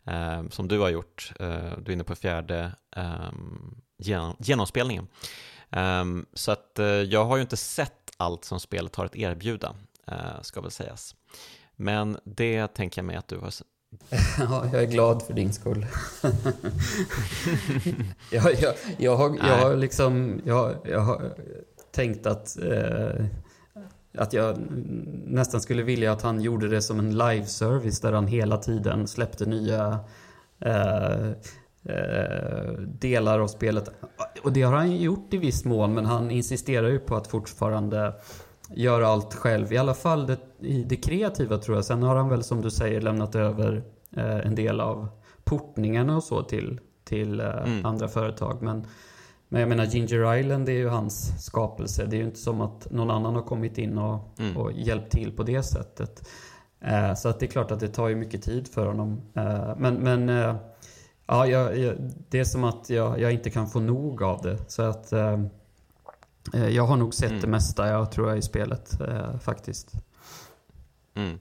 [0.04, 1.34] Um, som du har gjort.
[1.42, 2.72] Uh, du är inne på fjärde
[3.98, 5.08] gen genomspelningen.
[6.34, 9.76] så att uh, jag har ju inte sett allt som spelet har att erbjuda,
[10.12, 11.16] uh, ska väl sägas.
[11.82, 13.52] Men det tänker jag mig att du har
[14.40, 15.86] Ja, jag är glad för din skull.
[18.32, 21.34] jag, jag, jag, har, jag har liksom, jag, jag har
[21.92, 23.26] tänkt att, eh,
[24.18, 24.58] att jag
[25.26, 29.46] nästan skulle vilja att han gjorde det som en live-service där han hela tiden släppte
[29.46, 30.00] nya
[30.60, 31.30] eh,
[31.84, 33.90] eh, delar av spelet.
[34.44, 38.14] Och det har han gjort i viss mån, men han insisterar ju på att fortfarande
[38.76, 39.74] göra allt själv.
[39.74, 41.86] I alla fall det, i det kreativa tror jag.
[41.86, 43.84] Sen har han väl som du säger lämnat över
[44.18, 45.08] eh, en del av
[45.44, 47.86] portningarna och så till, till eh, mm.
[47.86, 48.62] andra företag.
[48.62, 48.88] Men,
[49.50, 52.06] men jag menar Ginger Island är ju hans skapelse.
[52.06, 54.58] Det är ju inte som att någon annan har kommit in och, mm.
[54.58, 56.30] och hjälpt till på det sättet.
[56.82, 59.22] Eh, så att det är klart att det tar ju mycket tid för honom.
[59.34, 60.56] Eh, men men eh,
[61.28, 61.96] ja, jag, jag,
[62.30, 64.58] det är som att jag, jag, inte kan få nog av det.
[64.68, 65.40] Så att eh,
[66.54, 67.42] jag har nog sett mm.
[67.42, 68.92] det mesta jag tror jag i spelet
[69.42, 69.94] faktiskt.
[71.16, 71.40] Mm.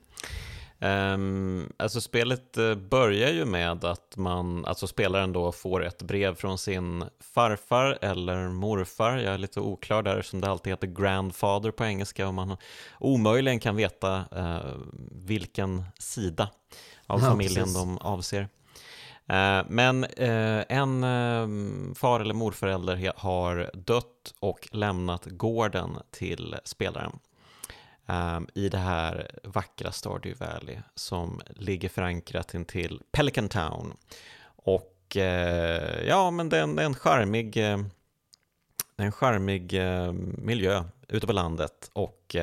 [0.81, 6.35] Um, alltså spelet eh, börjar ju med att man, alltså spelaren då får ett brev
[6.35, 11.71] från sin farfar eller morfar, jag är lite oklar där som det alltid heter grandfather
[11.71, 12.57] på engelska och man
[12.99, 14.77] omöjligen kan veta uh,
[15.11, 16.51] vilken sida
[17.07, 17.75] av ja, familjen precis.
[17.75, 18.49] de avser.
[19.29, 21.49] Eh, men eh, en eh,
[21.95, 27.19] far eller morförälder har dött och lämnat gården till spelaren
[28.07, 33.95] ehm, i det här vackra Stardew Valley som ligger förankrat intill Pelican Town.
[34.45, 34.95] Och
[36.07, 37.57] ja, men det är en, det är en charmig,
[38.97, 39.81] en charmig
[40.39, 42.37] miljö ute på landet och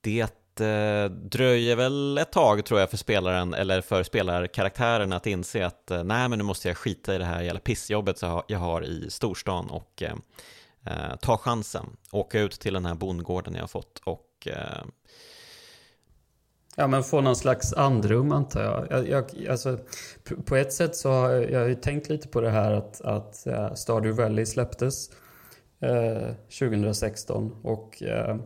[0.00, 5.66] det Eh, dröjer väl ett tag tror jag för spelaren eller för spelarkaraktären att inse
[5.66, 8.84] att eh, nej men nu måste jag skita i det här jävla pissjobbet jag har
[8.84, 10.14] i storstan och eh,
[10.86, 14.46] eh, ta chansen, åka ut till den här bondgården jag har fått och.
[14.46, 14.84] Eh...
[16.76, 19.08] Ja, men få någon slags andrum antar jag.
[19.08, 19.78] jag, jag alltså,
[20.44, 23.00] på ett sätt så har jag, jag har ju tänkt lite på det här att,
[23.00, 25.10] att uh, Stardew Valley släpptes
[25.84, 28.36] uh, 2016 och uh,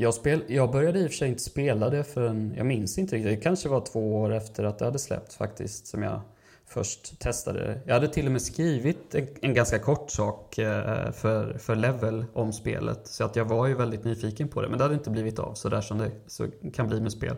[0.00, 3.16] jag, spel, jag började i och för sig inte spela det förrän, jag minns inte
[3.16, 6.20] riktigt, det kanske var två år efter att det hade släppts faktiskt som jag
[6.66, 7.80] först testade det.
[7.86, 12.24] Jag hade till och med skrivit en, en ganska kort sak eh, för, för Level
[12.32, 13.00] om spelet.
[13.06, 14.68] Så att jag var ju väldigt nyfiken på det.
[14.68, 17.36] Men det hade inte blivit av så där som det så kan bli med spel.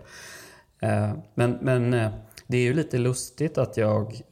[0.80, 2.10] Eh, men, men eh,
[2.46, 4.22] det är ju lite lustigt att jag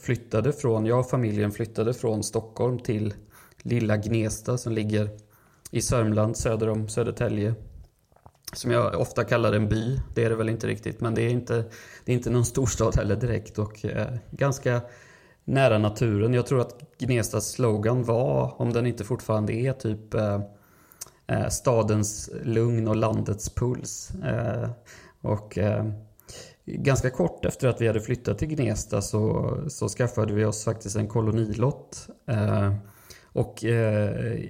[0.00, 3.14] flyttade från, jag och familjen flyttade från Stockholm till
[3.62, 5.08] lilla Gnesta som ligger
[5.72, 7.54] i Sörmland söder om Södertälje
[8.52, 10.00] som jag ofta kallar en by.
[10.14, 11.64] Det är det väl inte riktigt, men det är inte,
[12.04, 14.80] det är inte någon storstad heller direkt och eh, ganska
[15.44, 16.34] nära naturen.
[16.34, 20.40] Jag tror att Gnestas slogan var, om den inte fortfarande är, typ eh,
[21.26, 24.10] eh stadens lugn och landets puls.
[24.24, 24.70] Eh,
[25.20, 25.90] och eh,
[26.64, 30.96] ganska kort efter att vi hade flyttat till Gnesta så, så skaffade vi oss faktiskt
[30.96, 32.08] en kolonilott.
[32.26, 32.74] Eh,
[33.32, 34.40] och eh,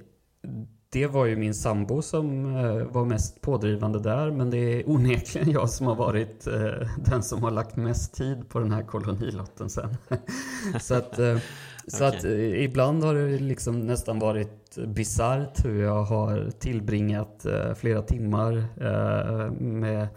[0.93, 5.51] det var ju min sambo som eh, var mest pådrivande där men det är onekligen
[5.51, 9.69] jag som har varit eh, den som har lagt mest tid på den här kolonilotten
[9.69, 9.97] sen.
[10.81, 11.37] så att, eh,
[11.87, 12.17] så okay.
[12.17, 12.25] att
[12.59, 18.67] ibland har det liksom nästan varit bisarrt hur jag har tillbringat flera timmar
[19.63, 20.07] med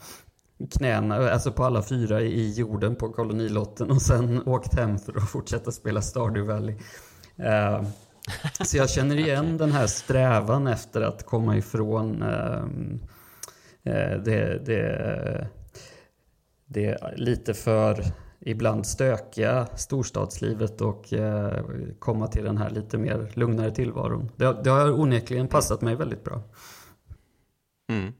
[0.70, 5.28] knäna, alltså på alla fyra i jorden på kolonilotten och sen åkt hem för att
[5.28, 6.76] fortsätta spela Stardew Valley.
[8.64, 13.00] Så jag känner igen den här strävan efter att komma ifrån ehm,
[13.82, 15.48] eh, det, det,
[16.66, 18.04] det lite för
[18.40, 21.64] ibland stökiga storstadslivet och eh,
[21.98, 24.30] komma till den här lite mer lugnare tillvaron.
[24.36, 26.42] Det, det har onekligen passat mig väldigt bra.
[27.88, 28.12] Mm.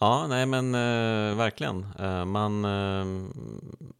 [0.00, 1.86] Ja, nej men eh, verkligen.
[1.98, 3.04] Eh, man, eh,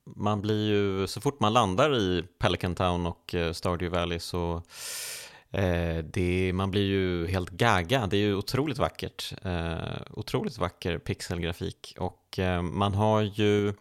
[0.05, 4.63] man blir ju, så fort man landar i Pelican Town och eh, Stardew Valley så
[5.51, 8.07] eh, det, man blir ju helt gaga.
[8.07, 9.35] Det är ju otroligt vackert.
[9.43, 9.79] Eh,
[10.11, 13.75] otroligt vacker pixelgrafik och eh, man har ju,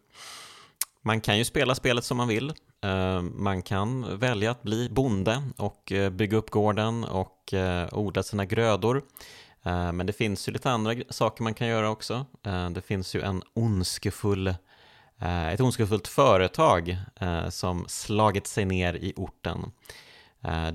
[1.01, 2.53] man kan ju spela spelet som man vill.
[2.81, 7.53] Eh, man kan välja att bli bonde och eh, bygga upp gården och
[7.91, 9.01] odla sina grödor.
[9.67, 12.25] Eh, men det finns ju lite andra saker man kan göra också.
[12.43, 14.47] Eh, det finns ju en ondskefull,
[15.21, 16.97] eh, ett ondskefullt företag
[17.49, 19.71] som slagit sig ner i orten.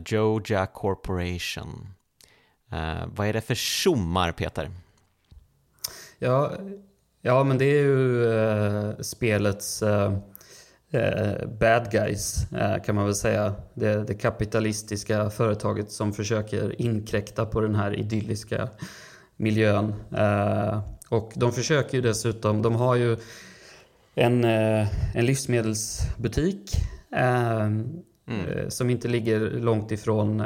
[0.07, 1.95] Joja Corporation.
[3.07, 4.71] Vad är det för tjommar, Peter?
[6.19, 6.53] Ja,
[7.21, 9.83] ja, men det är ju spelets
[10.93, 13.55] eh, bad guys eh, kan man väl säga.
[13.75, 18.69] Det, det, kapitalistiska företaget som försöker inkräkta på den här idylliska
[19.37, 19.95] miljön.
[20.17, 23.17] Eh, och de försöker ju dessutom, de har ju
[24.15, 26.77] en, en livsmedelsbutik
[27.11, 28.03] mm.
[28.69, 30.43] som inte ligger långt ifrån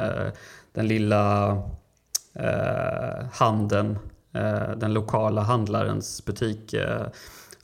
[0.73, 1.51] den lilla
[2.39, 3.99] eh, handeln,
[4.35, 6.73] eh, den lokala handlarens butik.
[6.73, 7.07] Eh,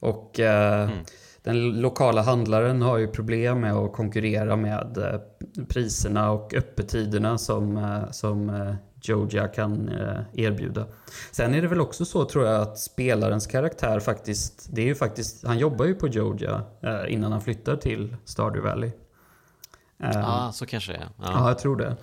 [0.01, 1.05] och eh, mm.
[1.43, 5.21] Den lokala handlaren har ju problem med att konkurrera med eh,
[5.69, 8.67] priserna och öppettiderna som, eh, som
[9.03, 9.91] Joja kan
[10.33, 10.87] erbjuda.
[11.31, 14.95] Sen är det väl också så tror jag att spelarens karaktär faktiskt, det är ju
[14.95, 16.63] faktiskt, han jobbar ju på Joja
[17.09, 18.91] innan han flyttar till Stardew Valley.
[19.97, 21.09] Ja, så kanske det är.
[21.19, 21.31] Ja.
[21.35, 21.97] ja, jag tror det.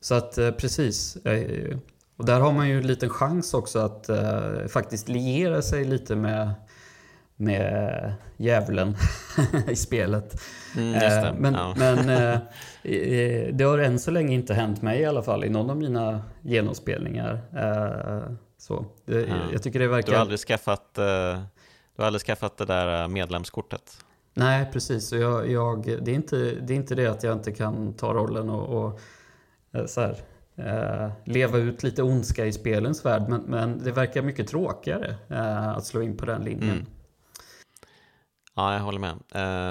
[0.00, 1.16] Så att eh, precis.
[1.16, 1.78] Eh,
[2.16, 4.10] och där har man ju en liten chans också att
[4.68, 6.54] faktiskt liera sig lite med,
[7.40, 8.96] med djävulen
[9.68, 10.40] i spelet.
[10.76, 11.34] Mm, det.
[11.38, 11.74] men, ja.
[11.76, 15.70] men uh, det har än så länge inte hänt mig i alla fall i någon
[15.70, 17.40] av mina genomspelningar.
[17.54, 18.84] Uh, så.
[19.04, 19.36] Det, ja.
[19.52, 20.06] Jag tycker det verkar...
[20.06, 21.02] Du har aldrig skaffat, du
[21.98, 24.04] har aldrig skaffat det där medlemskortet?
[24.34, 25.12] Nej, precis.
[25.12, 28.50] Jag, jag, det, är inte, det är inte det att jag inte kan ta rollen
[28.50, 29.00] och, och
[29.72, 30.16] Eh, så här,
[30.56, 33.22] eh, leva ut lite ondska i spelens värld.
[33.28, 36.70] Men, men det verkar mycket tråkigare eh, att slå in på den linjen.
[36.70, 36.86] Mm.
[38.58, 39.18] Ja, jag håller med.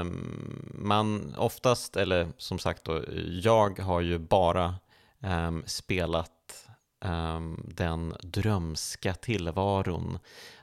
[0.02, 3.04] Um, man oftast, eller som sagt då,
[3.42, 4.76] jag har ju bara
[5.20, 6.68] um, spelat
[7.06, 10.20] um, den drömska tillvaron.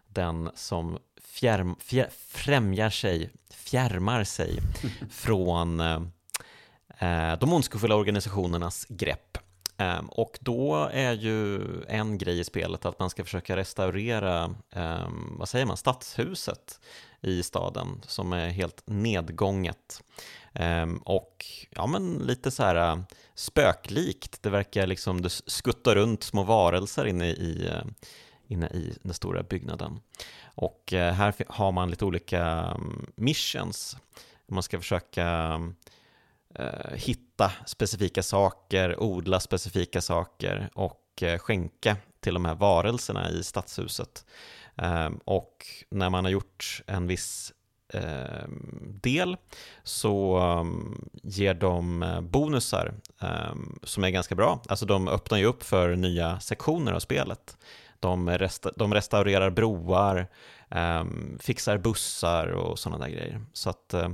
[0.07, 4.59] Den som fjärm, fjär, främjar sig, fjärmar sig
[5.11, 5.81] från
[6.99, 9.39] Eh, de ondskefulla organisationernas grepp.
[9.77, 15.37] Ehm, och då är ju en grej i spelet att man ska försöka restaurera, ehm,
[15.39, 16.81] vad säger man, stadshuset
[17.25, 20.03] i staden som är helt nedgånget.
[20.53, 22.99] Ehm, och ja, men lite så här äh,
[23.35, 24.43] spöklikt.
[24.43, 27.85] Det verkar liksom, det skuttar runt små varelser inne i, äh,
[28.49, 30.01] inne i den stora byggnaden.
[30.45, 33.97] Och äh, här har man lite olika mm, missions.
[34.47, 35.61] Man ska försöka
[36.93, 44.25] hitta specifika saker, odla specifika saker och skänka till de här varelserna i stadshuset.
[44.77, 47.53] Ehm, och när man har gjort en viss
[47.93, 49.37] ehm, del
[49.83, 52.95] så ehm, ger de eh, bonusar
[53.83, 54.61] som är ganska bra.
[54.69, 57.57] Alltså de öppnar ju upp för nya sektioner av spelet.
[58.01, 60.29] De, resta de restaurerar broar,
[61.41, 63.41] fixar bussar och sådana där grejer.
[63.53, 64.09] Så att eh,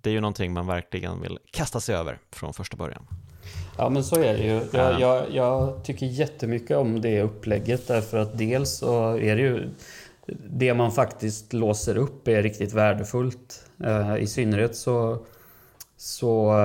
[0.00, 3.06] det är ju någonting man verkligen vill kasta sig över från första början.
[3.78, 4.60] Ja men så är det ju.
[4.72, 9.68] Jag, jag, jag tycker jättemycket om det upplägget därför att dels så är det ju
[10.50, 13.66] det man faktiskt låser upp är riktigt värdefullt.
[13.84, 15.26] Uh, I synnerhet så,
[15.96, 16.58] så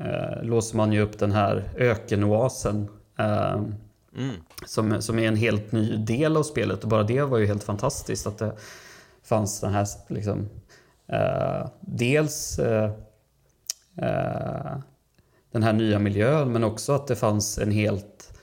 [0.00, 2.88] uh, låser man ju upp den här ökenoasen.
[3.20, 3.62] Uh,
[4.16, 4.34] mm.
[4.66, 7.64] som, som är en helt ny del av spelet och bara det var ju helt
[7.64, 8.52] fantastiskt att det
[9.22, 10.48] fanns den här liksom,
[11.12, 12.90] Eh, dels eh,
[13.96, 14.76] eh,
[15.58, 18.38] den här nya miljön men också att det fanns en helt,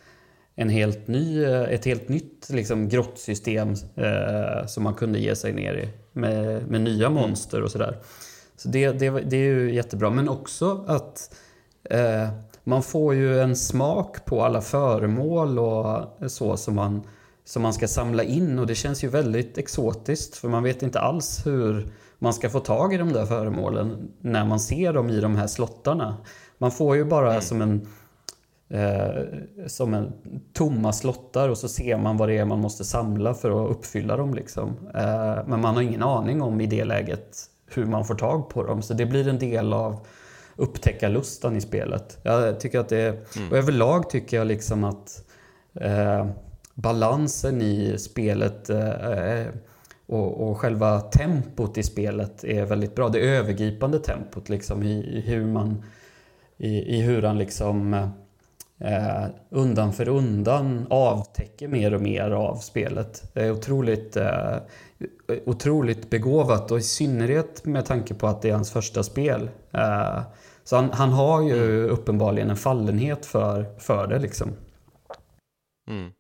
[0.56, 5.74] en helt ny, ett helt nytt liksom, grottsystem eh, som man kunde ge sig ner
[5.74, 7.22] i med, med nya mm.
[7.22, 7.98] monster och sådär.
[8.58, 10.10] Så det, det, det är ju jättebra.
[10.10, 11.36] Men också att
[11.90, 12.30] eh,
[12.64, 17.04] man får ju en smak på alla föremål och så som man,
[17.46, 21.00] som man ska samla in och det känns ju väldigt exotiskt för man vet inte
[21.00, 21.88] alls hur
[22.20, 25.48] man ska få tag i de där föremålen när man ser dem i de här
[25.48, 26.18] slottarna.
[26.58, 27.42] Man får ju bara mm.
[27.42, 27.88] som en
[28.70, 30.14] eh, som en
[30.54, 34.18] tomma slottar och så ser man vad det är man måste samla för att uppfylla
[34.18, 34.34] dem.
[34.34, 34.70] Liksom.
[34.96, 37.38] Eh, men man har ingen aning om i det läget
[37.68, 38.82] hur man får tag på dem.
[38.82, 40.08] Så det blir en del av
[40.56, 42.18] upptäckarlustan i spelet.
[42.24, 43.52] Jag tycker att det, mm.
[43.52, 45.26] och överlag tycker jag liksom att
[45.82, 46.28] eh,
[46.74, 49.46] balansen i spelet eh,
[50.08, 53.10] och, och själva tempot i spelet är väldigt bra.
[53.10, 55.84] Det övergripande tempot liksom i, i hur man
[56.58, 57.94] i, i hur han liksom
[58.80, 63.34] eh, undan för undan avtäcker mer och mer av spelet.
[63.34, 64.58] Det är otroligt, eh,
[65.46, 69.50] otroligt begåvat och i synnerhet med tanke på att det är hans första spel.
[69.72, 70.22] Eh,
[70.64, 71.90] så han, han, har ju mm.
[71.90, 74.54] uppenbarligen en fallenhet för, för det liksom.
[75.88, 76.12] Mm.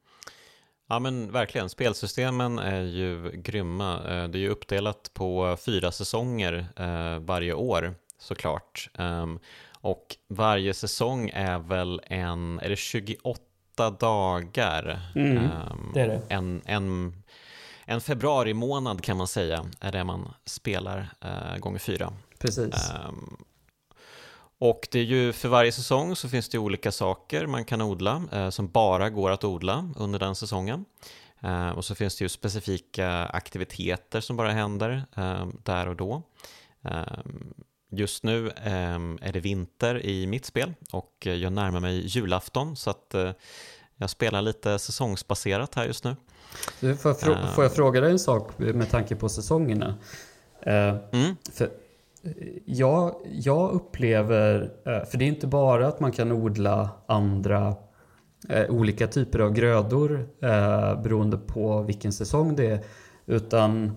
[0.89, 3.93] Ja men verkligen, spelsystemen är ju grymma.
[3.93, 8.89] Eh, det är ju uppdelat på fyra säsonger eh, varje år såklart.
[9.85, 15.01] Och varje säsong är väl en, är det 28 dagar?
[15.15, 16.21] Mm, ehm, det är det.
[16.29, 17.13] En, en,
[17.85, 22.13] en februari månad kan man säga är det man spelar eh, gånger fyra.
[22.39, 22.91] Precis.
[23.09, 23.37] Um,
[24.57, 28.23] och det är ju för varje säsong så finns det olika saker man kan odla
[28.31, 30.85] eh, som bara går att odla under den säsongen.
[31.39, 35.03] Eh, och så finns det ju specifika aktiviteter som bara händer
[35.63, 36.23] där och då.
[37.91, 38.51] Eh, just nu
[39.21, 43.15] är det vinter i mitt spel och jag närmar mig julafton så att
[43.97, 46.15] jag spelar lite säsongsbaserat här just nu.
[46.79, 49.95] Du, får, jag frå- får jag fråga dig en sak med tanke på säsongerna?
[50.61, 51.35] Mm.
[51.53, 51.69] För
[52.65, 54.71] jag, jag upplever,
[55.05, 57.75] för det är inte bara att man kan odla andra
[58.49, 62.83] eh, olika typer av grödor eh, beroende på vilken säsong det är.
[63.25, 63.95] Utan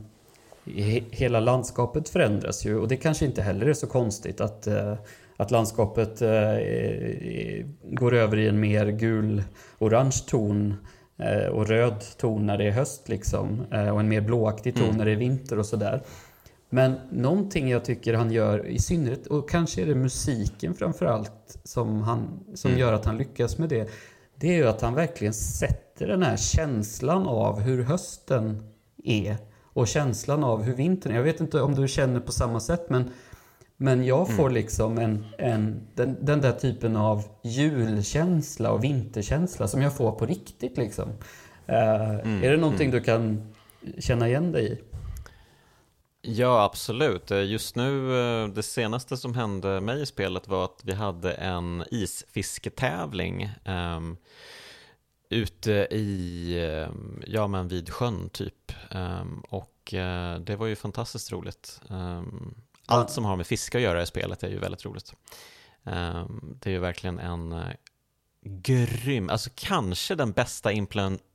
[1.10, 4.94] hela landskapet förändras ju och det kanske inte heller är så konstigt att, eh,
[5.36, 6.56] att landskapet eh,
[7.82, 10.74] går över i en mer gul-orange ton
[11.18, 14.96] eh, och röd ton när det är höst liksom och en mer blåaktig ton mm.
[14.96, 16.02] när det är vinter och sådär.
[16.70, 22.02] Men någonting jag tycker han gör i synnerhet, och kanske är det musiken framförallt som,
[22.02, 22.80] han, som mm.
[22.80, 23.90] gör att han lyckas med det
[24.40, 28.62] det är ju att han verkligen sätter den här känslan av hur hösten
[29.04, 29.36] är
[29.78, 31.16] och känslan av hur vintern är.
[31.16, 33.10] Jag vet inte om du känner på samma sätt men,
[33.76, 34.54] men jag får mm.
[34.54, 40.26] liksom en, en, den, den där typen av julkänsla och vinterkänsla som jag får på
[40.26, 41.08] riktigt liksom.
[41.68, 42.44] Uh, mm.
[42.44, 42.98] Är det någonting mm.
[42.98, 43.52] du kan
[43.98, 44.78] känna igen dig i?
[46.22, 47.30] Ja, absolut.
[47.30, 51.84] Just nu, eh, det senaste som hände mig i spelet var att vi hade en
[51.90, 54.16] isfisketävling um,
[55.30, 58.72] ute i, um, ja men vid sjön typ.
[58.90, 61.80] Um, och uh, det var ju fantastiskt roligt.
[62.86, 65.12] allt som har med fiske att göra i spelet är ju väldigt roligt.
[66.60, 67.66] det är ju verkligen en uh,
[68.42, 70.72] grym, alltså kanske den bästa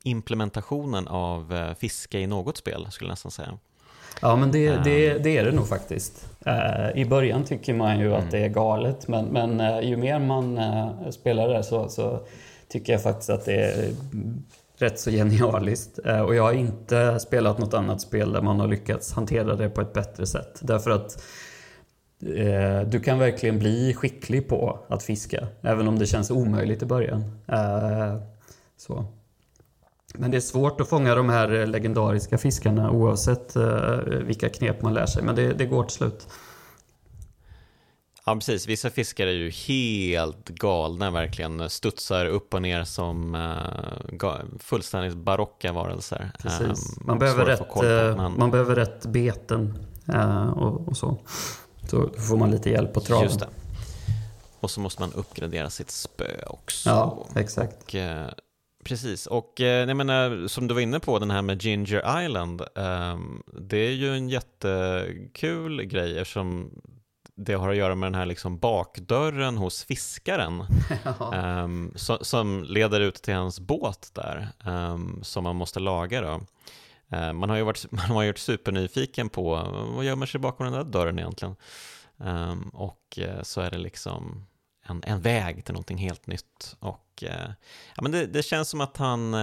[0.03, 3.57] implementationen av uh, fiske i något spel skulle jag nästan säga.
[4.21, 6.29] Ja, men det, det, det, är det nog faktiskt.
[6.95, 8.19] I början tycker man ju mm.
[8.19, 10.59] att det är galet, men, men ju mer man
[11.11, 12.25] spelar det så, så
[12.73, 13.93] tycker jag faktiskt att det är
[14.77, 15.99] rätt så genialiskt.
[16.05, 19.69] Eh, och jag har inte spelat något annat spel där man har lyckats hantera det
[19.69, 20.59] på ett bättre sätt.
[20.61, 21.23] Därför att
[22.21, 26.85] eh, du kan verkligen bli skicklig på att fiska, även om det känns omöjligt i
[26.85, 27.21] början.
[27.47, 28.17] Eh,
[28.77, 29.05] så.
[30.15, 33.55] Men det är svårt att fånga de här legendariska fiskarna oavsett
[34.23, 35.23] vilka knep man lär sig.
[35.23, 36.27] Men det, det går till slut.
[38.25, 38.67] Ja, precis.
[38.67, 41.69] Vissa fiskare är ju helt galna verkligen.
[41.69, 46.31] Studsar upp och ner som uh, fullständigt barocka varelser.
[46.39, 46.97] Precis.
[46.97, 48.39] Um, man, behöver rätt, på, men...
[48.39, 49.77] man behöver rätt beten
[50.13, 51.17] uh, och, och, så.
[51.89, 53.23] Så får man lite hjälp på traven.
[53.23, 53.47] Just det.
[54.59, 56.89] Och så måste man uppgradera sitt spö också.
[56.89, 57.83] Ja, exakt.
[57.83, 57.95] Och,
[58.83, 62.61] Precis, och eh, jag menar, som du var inne på, den här med Ginger Island,
[62.61, 63.19] eh,
[63.61, 66.71] det är ju en jättekul grej eftersom
[67.35, 70.65] det har att göra med den här liksom bakdörren hos fiskaren
[71.03, 71.35] ja.
[71.35, 76.41] eh, so som leder ut till hans båt där, ehm, som man måste laga då.
[77.09, 79.55] Ehm, man har ju varit, man har varit supernyfiken på
[79.95, 81.55] vad gömmer sig bakom den där dörren egentligen?
[82.19, 84.45] Ehm, och eh, så är det liksom
[84.85, 86.75] en, en väg till någonting helt nytt.
[86.79, 87.51] Och eh,
[87.95, 89.33] ja, men det, det, känns som att han,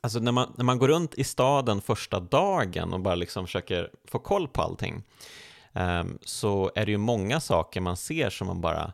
[0.00, 3.90] alltså när man, när man går runt i staden första dagen och bara liksom försöker
[4.04, 5.04] få koll på allting,
[5.72, 8.92] Ehm, så är det ju många saker man ser som man bara,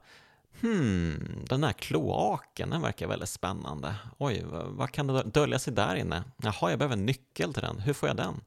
[0.61, 3.95] hmm, den här kloaken, den verkar väldigt spännande.
[4.19, 6.25] Oj, vad, kan det dölja sig där inne?
[6.37, 8.41] Jaha, jag behöver en nyckel till den, hur får jag den?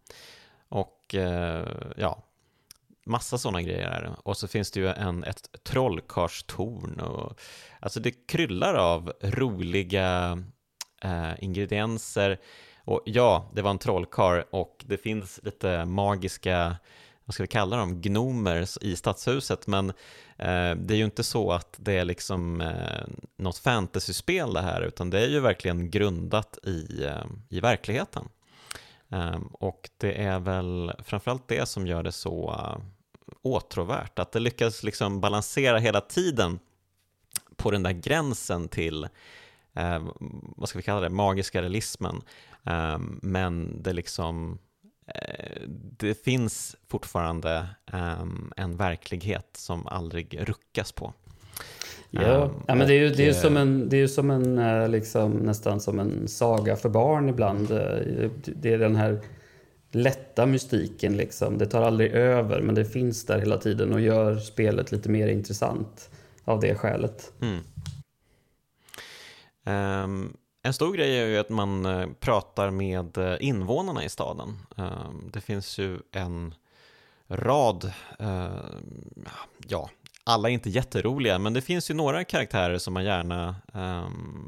[0.70, 1.68] Och eh,
[1.98, 2.24] ja,
[3.08, 4.16] Massa sådana grejer är det.
[4.24, 7.40] Och så finns det ju en, ett trollkarlstorn och
[7.80, 10.44] alltså det kryllar av roliga
[11.04, 12.40] eh, ingredienser.
[12.78, 16.76] Och ja, det var en trollkarl och det finns lite magiska,
[17.28, 19.68] vad ska vi kalla dem, gnomer i stadshuset.
[19.68, 19.90] Men
[20.38, 23.08] eh, det är ju inte så att det är liksom eh,
[23.38, 28.30] något fantasyspel det här, utan det är ju verkligen grundat i, eh, i verkligheten.
[29.10, 32.84] Eh, och det är väl framförallt det som gör det så eh,
[33.42, 34.20] åtråvärt.
[34.20, 36.60] Att det lyckas liksom balansera hela tiden
[37.56, 39.08] på den där gränsen till,
[39.74, 40.08] eh,
[40.56, 42.22] vad ska vi kalla det, magiska realismen.
[42.66, 44.60] Eh, men det liksom,
[45.98, 48.24] det finns fortfarande eh,
[48.58, 51.14] en verklighet som aldrig ruckas på.
[52.10, 54.58] Ja, um, ja men det är ju, det är som en, det är som en
[54.58, 57.72] eh, liksom, nästan som en saga för barn ibland.
[57.72, 59.20] Eh, det är den här
[59.92, 61.58] lätta mystiken liksom.
[61.58, 65.28] Det tar aldrig över men det finns där hela tiden och gör spelet lite mer
[65.28, 66.10] intressant
[66.44, 67.32] av det skälet.
[67.42, 67.60] Mm.
[70.04, 74.60] Um, en stor grej är ju att man eh, pratar med eh, invånarna i staden.
[74.78, 76.56] Eh, det finns ju en
[77.30, 77.92] rad,
[79.68, 79.90] ja,
[80.24, 83.56] alla är inte jätteroliga, men det finns ju några karaktärer som man gärna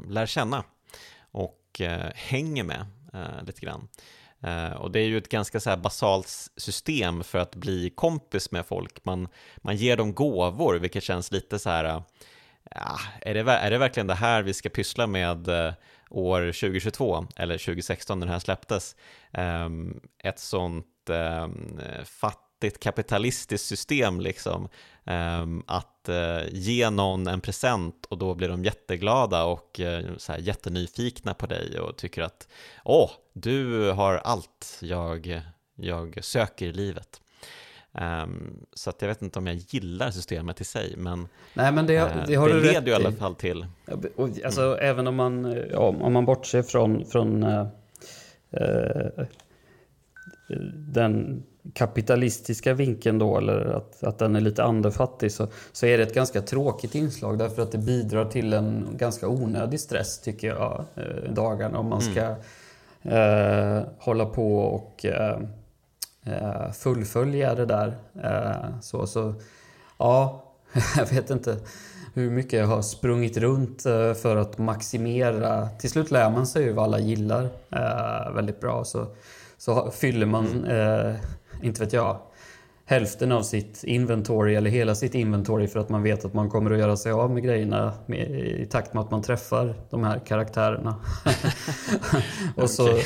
[0.08, 0.64] lär känna
[1.30, 1.80] och
[2.14, 2.86] hänger med
[3.42, 3.88] lite grann.
[4.78, 8.66] Och det är ju ett ganska så här basalt system för att bli kompis med
[8.66, 9.04] folk.
[9.04, 12.02] Man, man ger dem gåvor, vilket känns lite så här,
[12.70, 15.48] ja, är, det, är det verkligen det här vi ska pyssla med
[16.10, 18.96] år 2022 eller 2016 när den här släpptes?
[19.32, 24.68] Ehm, ett sånt ehm, fattigt kapitalistiskt system liksom.
[25.04, 30.32] Ehm, att eh, ge någon en present och då blir de jätteglada och eh, så
[30.32, 32.48] här, jättenyfikna på dig och tycker att
[32.84, 35.42] åh, du har allt jag,
[35.74, 37.20] jag söker i livet.
[37.92, 42.00] Um, så jag vet inte om jag gillar systemet i sig, men, Nej, men det,
[42.00, 43.66] uh, det, har det du leder ju i alla fall till...
[44.16, 44.78] Och, alltså, mm.
[44.80, 47.66] Även om man, ja, om man bortser från, från uh,
[48.60, 49.24] uh,
[50.74, 51.42] den
[51.74, 56.14] kapitalistiska vinkeln då, eller att, att den är lite andefattig, så, så är det ett
[56.14, 61.32] ganska tråkigt inslag därför att det bidrar till en ganska onödig stress tycker jag, eh,
[61.32, 62.34] dagarna om man ska
[63.02, 63.78] mm.
[63.78, 65.38] eh, hålla på och eh, eh,
[66.72, 67.98] fullfölja det där.
[68.22, 69.34] Eh, så, så
[69.98, 70.44] ja,
[70.96, 71.56] jag vet inte
[72.14, 75.68] hur mycket jag har sprungit runt eh, för att maximera.
[75.68, 77.48] Till slut lär man sig ju vad alla gillar
[78.34, 78.84] väldigt bra.
[78.84, 79.06] Så,
[79.58, 81.16] så fyller man mm
[81.62, 82.18] inte vet jag,
[82.84, 86.70] hälften av sitt inventory eller hela sitt inventory för att man vet att man kommer
[86.70, 90.18] att göra sig av med grejerna med, i takt med att man träffar de här
[90.18, 90.94] karaktärerna.
[92.56, 92.98] och så,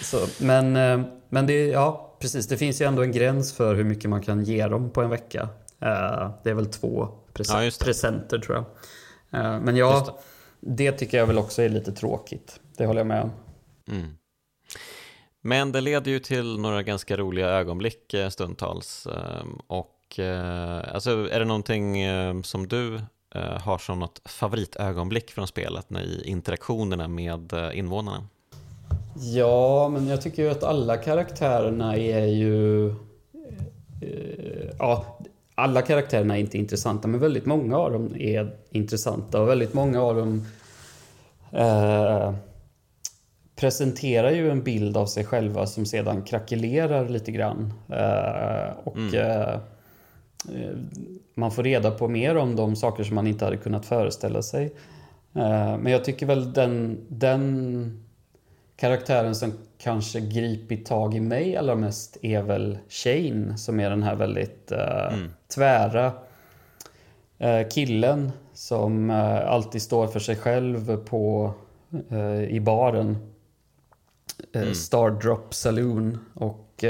[0.00, 3.84] så, men, eh, men det, ja, precis, det finns ju ändå en gräns för hur
[3.84, 5.48] mycket man kan ge dem på en vecka.
[5.80, 8.64] Eh, det är väl två present, ja, presenter tror jag.
[9.40, 10.18] Eh, men ja,
[10.60, 10.74] det.
[10.74, 12.60] det tycker jag väl också är lite tråkigt.
[12.76, 13.30] Det håller jag med om.
[13.90, 14.16] Mm.
[15.40, 19.06] Men det leder ju till några ganska roliga ögonblick eh, stundtals.
[19.06, 20.18] Ehm, och
[20.84, 23.00] alltså, är det någonting ehm, som du
[23.60, 28.28] har som något favoritögonblick från spelet i interaktionerna med invånarna?
[29.16, 32.94] Ja, men jag tycker ju att alla karaktärerna är ju...
[34.78, 35.18] Ja,
[35.54, 40.02] alla karaktärerna är inte intressanta, men väldigt många av dem är intressanta och väldigt många
[40.02, 40.46] av dem
[41.52, 42.34] eh,
[43.56, 47.72] presenterar ju en bild av sig själva som sedan krackelerar lite grann.
[47.88, 49.14] Eh, och mm.
[49.14, 49.54] Eh,
[50.54, 50.76] eh,
[51.34, 54.74] man får reda på mer om de saker som man inte hade kunnat föreställa sig.
[55.32, 58.03] men jag tycker väl den, den
[58.76, 64.02] karaktären som kanske gripit tag i mig allra mest är väl Shane som är den
[64.02, 65.30] här väldigt mm.
[65.54, 66.12] tvära
[67.70, 69.10] killen som
[69.46, 71.54] alltid står för sig själv på,
[72.48, 73.16] i baren
[74.52, 74.74] mm.
[74.74, 76.84] Stardrop Saloon och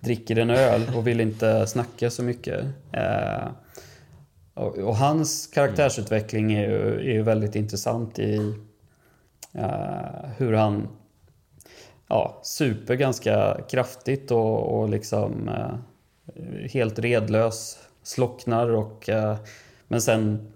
[0.00, 2.64] dricker en öl och vill inte snacka så mycket.
[4.54, 8.54] Och, och, hans karaktärsutveckling är ju, är ju väldigt intressant i
[10.36, 10.88] hur han
[12.08, 15.74] ja, super ganska kraftigt och, och liksom eh,
[16.72, 19.36] helt redlös, slocknar och eh,
[19.88, 20.52] men sen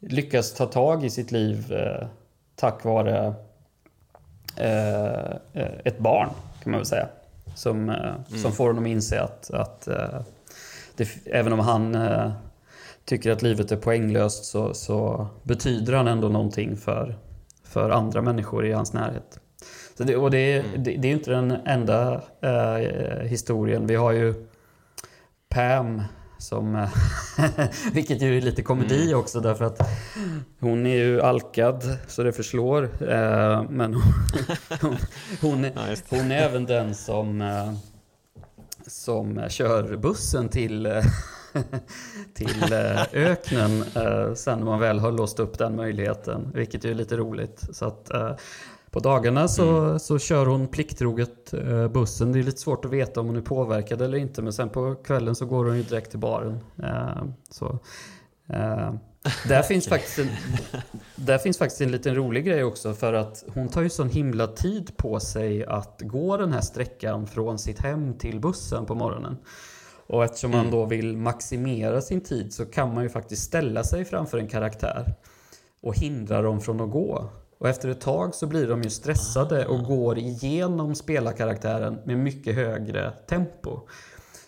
[0.00, 1.74] lyckas ta tag i sitt liv
[2.56, 3.34] tack vare
[4.56, 5.36] Eh,
[5.84, 6.28] ett barn,
[6.62, 7.08] kan man väl säga.
[7.54, 8.42] Som, eh, mm.
[8.42, 10.20] som får honom att inse att, att eh,
[10.96, 11.96] det, även om han
[13.04, 17.16] tycker att livet är poänglöst så, så betyder han ändå någonting för,
[17.68, 19.40] för andra människor i hans närhet.
[19.96, 20.82] Så det, och det, mm.
[20.82, 23.86] det, det är inte den enda eh, historien.
[23.86, 24.34] Vi har ju
[25.48, 26.02] Pam
[26.38, 26.88] som, eh,
[27.92, 29.18] vilket ju är lite komedi mm.
[29.18, 29.80] också därför att
[30.60, 32.82] hon är ju alkad så det förslår.
[32.84, 34.12] Eh, men hon,
[34.80, 34.96] hon,
[35.40, 37.72] hon, är, hon är även den som, eh,
[38.86, 41.02] som kör bussen till,
[42.34, 42.72] till
[43.12, 43.84] öknen
[44.34, 46.52] sen när man väl har låst upp den möjligheten.
[46.54, 47.68] Vilket är lite roligt.
[47.72, 48.10] Så att,
[48.96, 49.98] på dagarna så, mm.
[49.98, 52.32] så kör hon plikttroget eh, bussen.
[52.32, 54.42] Det är lite svårt att veta om hon är påverkad eller inte.
[54.42, 56.58] Men sen på kvällen så går hon ju direkt till baren.
[56.82, 57.78] Eh, så,
[58.48, 58.94] eh,
[59.48, 60.28] där, finns faktiskt en,
[61.16, 62.94] där finns faktiskt en liten rolig grej också.
[62.94, 67.26] För att hon tar ju sån himla tid på sig att gå den här sträckan
[67.26, 69.36] från sitt hem till bussen på morgonen.
[70.06, 70.72] Och eftersom man mm.
[70.72, 75.14] då vill maximera sin tid så kan man ju faktiskt ställa sig framför en karaktär
[75.82, 77.28] och hindra dem från att gå.
[77.58, 82.54] Och efter ett tag så blir de ju stressade och går igenom spelarkaraktären med mycket
[82.54, 83.80] högre tempo.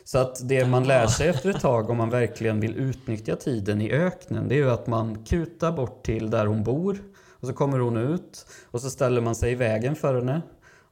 [0.05, 3.81] Så att det man lär sig efter ett tag om man verkligen vill utnyttja tiden
[3.81, 6.99] i öknen det är ju att man kutar bort till där hon bor
[7.41, 10.43] och så kommer hon ut och så ställer man sig i vägen för henne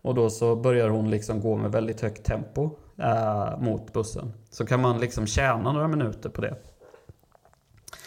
[0.03, 4.33] och då så börjar hon liksom gå med väldigt högt tempo äh, mot bussen.
[4.51, 6.57] Så kan man liksom tjäna några minuter på det.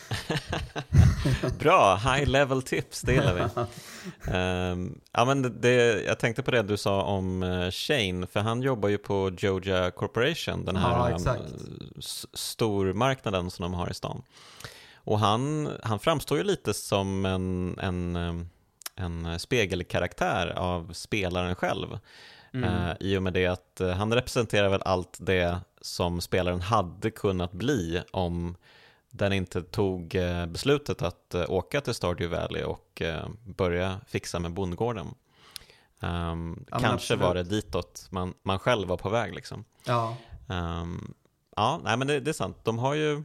[1.59, 3.41] Bra, high level tips, det gillar vi.
[4.31, 8.61] Um, ja, men det, jag tänkte på det du sa om uh, Shane, för han
[8.61, 12.01] jobbar ju på Joja Corporation, den här ja, um,
[12.33, 14.21] stormarknaden som de har i stan.
[14.95, 18.15] Och han, han framstår ju lite som en, en,
[18.95, 21.99] en spegelkaraktär av spelaren själv.
[22.53, 22.69] Mm.
[22.69, 27.11] Uh, I och med det att uh, han representerar väl allt det som spelaren hade
[27.11, 28.55] kunnat bli om
[29.11, 33.01] den inte tog uh, beslutet att åka till Stardew Valley och
[33.43, 35.07] börja fixa med bondgården.
[35.99, 37.23] Um, ja, kanske absolut.
[37.23, 39.65] var det ditåt man, man själv var på väg liksom.
[39.85, 40.17] Ja.
[40.47, 41.13] Um,
[41.55, 42.57] ja, nej men det, det, är sant.
[42.63, 43.23] De har ju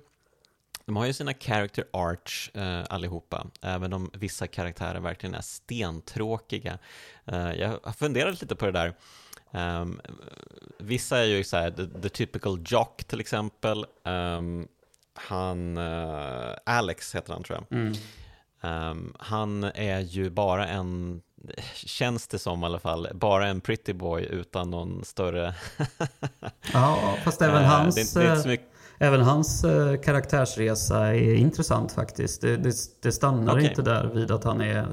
[0.87, 6.79] de har ju sina character arts eh, allihopa, även om vissa karaktärer verkligen är stentråkiga.
[7.25, 8.95] Eh, jag funderat lite på det där.
[9.51, 10.01] Um,
[10.79, 13.87] vissa är ju så här, the, the typical jock till exempel.
[14.05, 14.69] Um,
[15.15, 17.79] han, uh, Alex heter han tror jag.
[17.79, 17.95] Mm.
[18.61, 21.23] Um, han är ju bara en,
[21.75, 25.55] känns det som i alla fall, bara en pretty boy utan någon större...
[26.73, 27.95] ja, fast även uh, hans...
[27.95, 32.41] Det, det är inte så mycket Även hans eh, karaktärsresa är intressant faktiskt.
[32.41, 33.69] Det, det, det stannar okay.
[33.69, 34.87] inte där vid att han är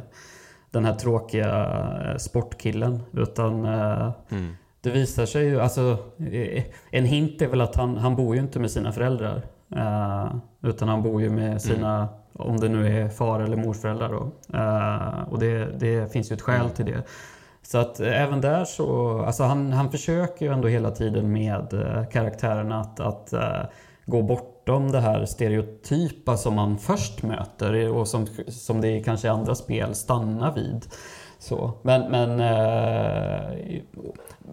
[0.72, 1.66] den här tråkiga
[2.06, 3.04] eh, sportkillen.
[3.14, 4.56] Utan eh, mm.
[4.82, 5.98] det visar sig ju, alltså
[6.92, 9.42] en hint är väl att han, han bor ju inte med sina föräldrar.
[9.76, 12.10] Eh, utan han bor ju med sina, mm.
[12.34, 14.32] om det nu är far eller morföräldrar då.
[15.32, 16.72] Och det, det finns ju ett skäl mm.
[16.72, 17.04] till det.
[17.64, 21.68] Så att även där så, alltså han, han försöker ju ändå hela tiden med
[22.12, 23.34] karaktärerna att, att
[24.06, 29.30] gå bortom det här stereotypa som man först möter och som, som det kanske i
[29.30, 30.86] andra spel stannar vid.
[31.40, 31.74] Så.
[31.82, 33.82] Men, men eh,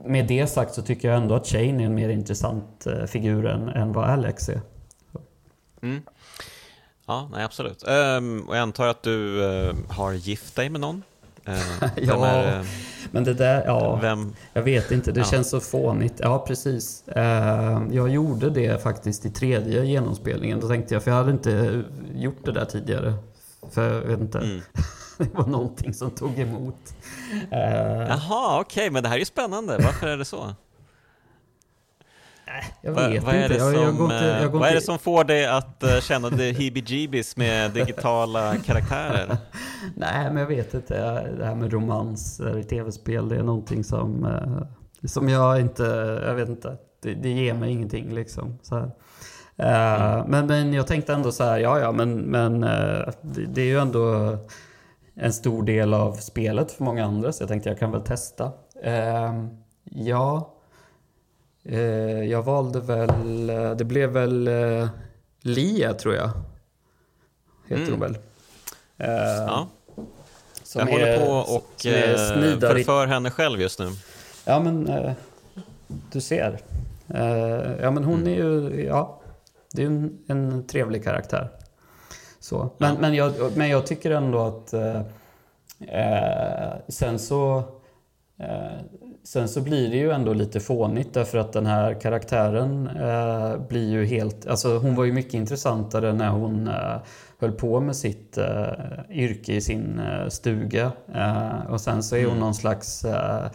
[0.05, 3.47] med det sagt så tycker jag ändå att Shane är en mer intressant eh, figur
[3.47, 4.61] än, än vad Alex är.
[5.83, 6.03] Mm.
[7.07, 7.89] Ja, nej, absolut.
[7.89, 11.03] Ehm, och jag antar att du eh, har gift dig med någon?
[11.49, 12.67] Uh, ja, är, uh,
[13.11, 14.35] men det där, ja, vem?
[14.53, 15.13] jag vet inte.
[15.13, 15.27] Det ja.
[15.27, 16.15] känns så fånigt.
[16.19, 17.05] Ja, precis.
[17.17, 17.23] Uh,
[17.91, 20.61] jag gjorde det faktiskt i tredje genomspelningen.
[20.61, 21.83] Då tänkte jag, för jag hade inte
[22.15, 23.15] gjort det där tidigare.
[23.71, 24.39] För jag vet inte.
[24.39, 24.61] Mm.
[25.19, 26.95] det var någonting som tog emot.
[27.51, 29.79] Jaha, okej, okay, men det här är ju spännande.
[29.83, 30.55] Varför är det så?
[32.81, 33.37] Jag vet vad, inte.
[33.37, 36.53] Är det som, inte, eh, vad är det som får dig att uh, känna det
[36.53, 39.37] heebie-jeebies med digitala karaktärer?
[39.97, 40.95] Nej, men jag vet inte.
[41.39, 44.63] Det här med romanser i tv-spel, det är någonting som, uh,
[45.05, 45.83] som jag inte,
[46.27, 46.77] jag vet inte.
[47.03, 48.59] Det, det ger mig ingenting liksom.
[48.63, 48.85] Så uh,
[49.57, 50.31] mm.
[50.31, 53.79] men, men jag tänkte ändå så här, ja ja, men, men det, det, är ju
[53.79, 54.37] ändå
[55.15, 58.53] en stor del av spelet för många andra, så jag tänkte jag kan väl testa.
[59.85, 60.58] ja, Eh,
[62.29, 64.89] jag valde väl, eh, det blev väl eh,
[65.41, 66.31] Lia tror jag.
[67.69, 67.91] Heter mm.
[67.91, 68.19] hon väl.
[68.97, 69.69] ja.
[70.63, 71.73] Som jag håller på och
[72.61, 73.91] förför henne själv just nu.
[74.45, 74.91] Ja men,
[76.13, 76.59] du ser.
[77.81, 78.29] Ja men hon mm.
[78.29, 79.21] är ju, ja,
[79.73, 81.49] det är en, en trevlig karaktär.
[82.41, 82.71] Så.
[82.79, 83.01] Men, ja.
[83.01, 84.73] men, jag, men jag tycker ändå att
[85.81, 87.59] eh, sen så
[88.39, 88.79] eh,
[89.29, 93.91] Sen så blir det ju ändå lite fånigt därför att den här karaktären eh, blir
[93.91, 94.47] ju helt...
[94.47, 96.97] Alltså hon var ju mycket intressantare när hon eh,
[97.41, 98.67] höll på med sitt eh,
[99.11, 100.93] yrke i sin eh, stuga.
[101.15, 102.41] Eh, och sen så är hon mm.
[102.41, 103.49] någon slags eh,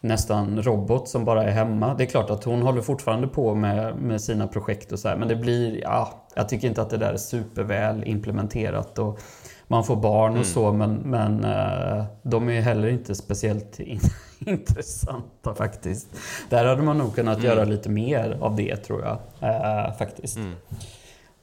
[0.00, 1.94] nästan robot som bara är hemma.
[1.94, 5.16] Det är klart att hon håller fortfarande på med, med sina projekt och så här,
[5.16, 5.80] men det blir...
[5.82, 8.98] Ja, jag tycker inte att det där är superväl implementerat.
[8.98, 9.18] Och,
[9.66, 10.44] man får barn och mm.
[10.44, 14.00] så men, men uh, de är heller inte speciellt in
[14.46, 16.08] intressanta faktiskt.
[16.48, 17.50] Där hade man nog kunnat mm.
[17.50, 19.18] göra lite mer av det tror jag.
[19.42, 20.36] Uh, faktiskt.
[20.36, 20.54] Mm.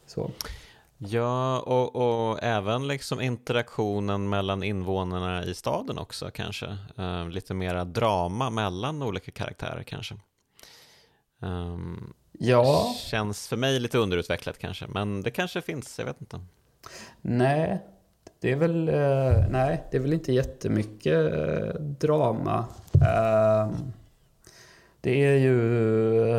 [0.08, 0.32] Så.
[0.98, 6.78] Ja, och, och, även liksom interaktionen mellan invånarna i staden också kanske.
[7.00, 10.16] Uh, lite mera drama mellan olika karaktärer kanske.
[11.40, 12.96] Um, ja.
[12.98, 16.40] Känns för mig lite underutvecklat kanske, men det kanske finns, jag vet inte.
[17.22, 17.84] Nej,
[18.42, 22.66] det är väl, eh, nej, det är väl inte jättemycket eh, drama.
[22.94, 23.70] Eh,
[25.02, 26.38] det är ju...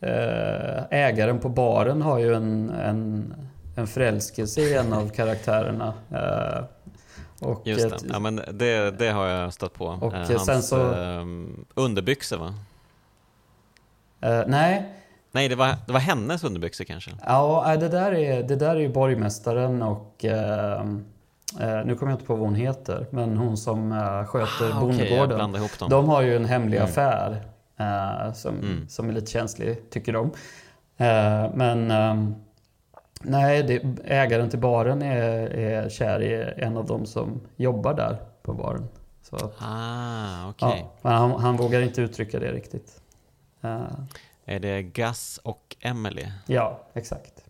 [0.00, 3.34] Eh, ägaren på baren har ju en, en,
[3.76, 5.94] en förälskelse i en av karaktärerna.
[7.40, 9.86] Och Just det, ja, men det, det har jag stött på.
[9.86, 10.94] Och Hans sen så,
[11.74, 12.54] underbyxor va?
[14.46, 14.94] nej,
[15.34, 17.10] Nej, det var, det var hennes underbyxor kanske?
[17.26, 20.80] Ja, det där är, det där är ju borgmästaren och eh,
[21.60, 24.80] eh, nu kommer jag inte på vad hon heter, men hon som eh, sköter ah,
[24.80, 25.54] bondgården.
[25.54, 26.88] Okay, de har ju en hemlig mm.
[26.88, 27.44] affär
[27.76, 28.88] eh, som, mm.
[28.88, 30.26] som är lite känslig, tycker de.
[30.96, 32.34] Eh, men ehm,
[33.26, 38.16] Nej, det, ägaren till baren är, är kär i en av dem som jobbar där
[38.42, 38.88] på baren.
[39.22, 40.78] Så, Ah, okej.
[40.78, 43.00] ja, men han, han vågar inte uttrycka det riktigt.
[43.62, 43.82] Eh,
[44.44, 46.26] Är det Gus och Emily?
[46.46, 47.44] ja, exakt.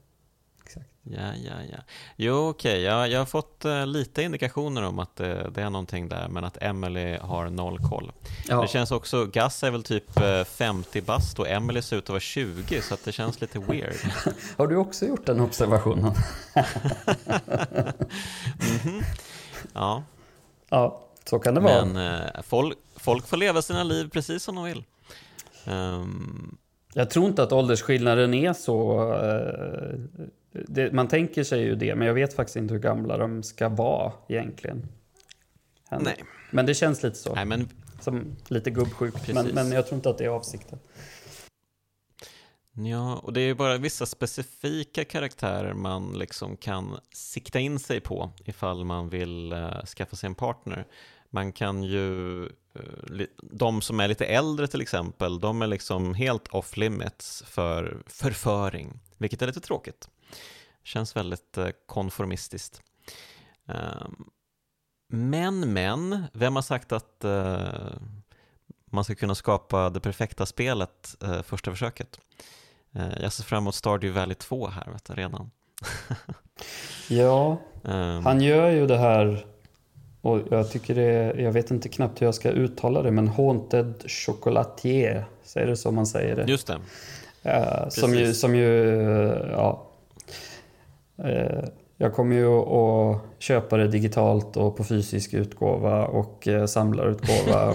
[0.65, 0.87] exakt.
[1.03, 1.79] Ja, ja, ja.
[2.17, 2.81] Jo, okej.
[2.83, 6.45] Jag, jag har fått eh, lite indikationer om att eh, det är någonting där, men
[6.45, 8.13] att Emily har noll koll.
[8.49, 12.05] Ja, Det känns också, Gus är väl typ eh, 50 bast och Emily ser ut
[12.05, 13.97] att vara 20, så att det känns lite weird.
[14.57, 16.13] Har du också gjort den observationen?
[18.85, 19.03] Mhm.
[19.73, 20.03] Ja,
[20.69, 21.85] ja, så kan det vara.
[21.85, 24.85] men folk, folk får leva sina liv precis som de vill.
[25.65, 26.57] Ehm,
[26.97, 29.13] Jag tror inte att åldersskillnaden är så...
[29.13, 29.99] eh,
[30.69, 33.69] det, man tänker sig ju det, men jag vet faktiskt inte hur gamla de ska
[33.69, 34.89] vara egentligen.
[36.01, 36.25] Nej.
[36.51, 37.35] Men det känns lite så.
[37.35, 37.69] nej, men
[38.01, 39.35] Som lite gubbsjukt.
[39.35, 40.79] Men, men jag tror inte att det är avsikten.
[42.77, 48.01] Ja, och det är ju bara vissa specifika karaktärer man liksom kan sikta in sig
[48.01, 50.87] på ifall man vill uh, skaffa sig en partner.
[51.31, 52.49] Man kan ju,
[53.43, 59.01] de som är lite äldre till exempel, de är liksom helt off limits för förföring,
[59.19, 60.09] vilket är lite tråkigt.
[60.83, 62.83] Känns väldigt eh, konformistiskt.
[63.69, 64.25] Ehm,
[65.09, 67.93] men, men, vem har sagt att eh,
[68.91, 72.21] man ska kunna skapa det perfekta spelet eh, första försöket?
[72.93, 75.51] Eh, Jag ser fram emot Stardew Valley 2 här vet du, redan.
[77.09, 79.47] Ja, Ehm, han gör ju det här...
[80.25, 83.29] Och jag tycker det är, Jag vet inte knappt hur jag ska uttala det, men
[83.29, 85.25] Haunted Chocolatier.
[85.43, 86.45] Säger det så man säger det?
[86.49, 86.79] Just det.
[87.43, 89.91] Eh, som ju, som ju, eh, ja.
[91.25, 91.65] Eh,
[91.97, 97.75] jag kommer ju att köpa det digitalt och på fysisk utgåva och samlarutgåva.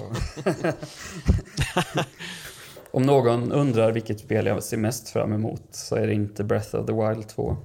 [2.90, 6.76] Om någon undrar vilket spel jag ser mest fram emot så är det inte Breath
[6.76, 7.56] of the Wild 2.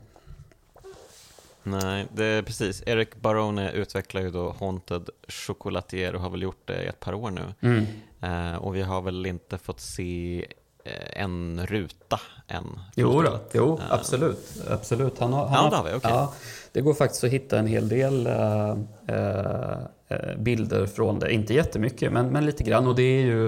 [1.68, 2.84] Nej, det är precis.
[2.86, 7.14] Eric Barone utvecklar ju då Haunted Chocolatier och har väl gjort det i ett par
[7.14, 7.42] år nu.
[7.62, 7.86] Mm.
[8.22, 10.46] Eh, och vi har väl inte fått se
[10.84, 12.80] eh, en ruta än.
[12.96, 14.62] Jo, då, jo Eh, absolut.
[14.70, 15.20] absolut.
[15.20, 16.12] Han har, han Ja, har, det okej.
[16.12, 16.34] ja,
[16.72, 18.70] det går faktiskt att hitta en hel del eh,
[19.08, 21.34] eh, bilder från det.
[21.34, 22.88] Inte jättemycket, men, men lite grann.
[22.88, 23.46] Och det är ju,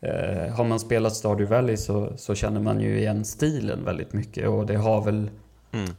[0.00, 4.48] eh, har man spelat Stardew Valley så, så känner man ju igen stilen väldigt mycket.
[4.48, 5.30] Och det har väl,
[5.72, 5.90] Mm.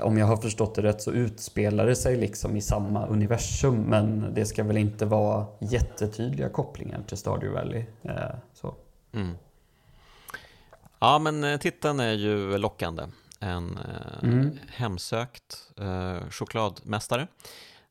[0.00, 3.76] Om jag har förstått det rätt, så utspelar det sig liksom i samma universum.
[3.82, 7.84] Men det ska väl inte vara jättetydliga kopplingar till Stardew Valley.
[8.02, 8.74] Eh, så.
[9.12, 9.34] Mm.
[10.98, 13.02] Ja, men eh, titeln är ju lockande.
[13.40, 14.58] En eh, Mm.
[14.68, 17.26] hemsökt eh, chokladmästare.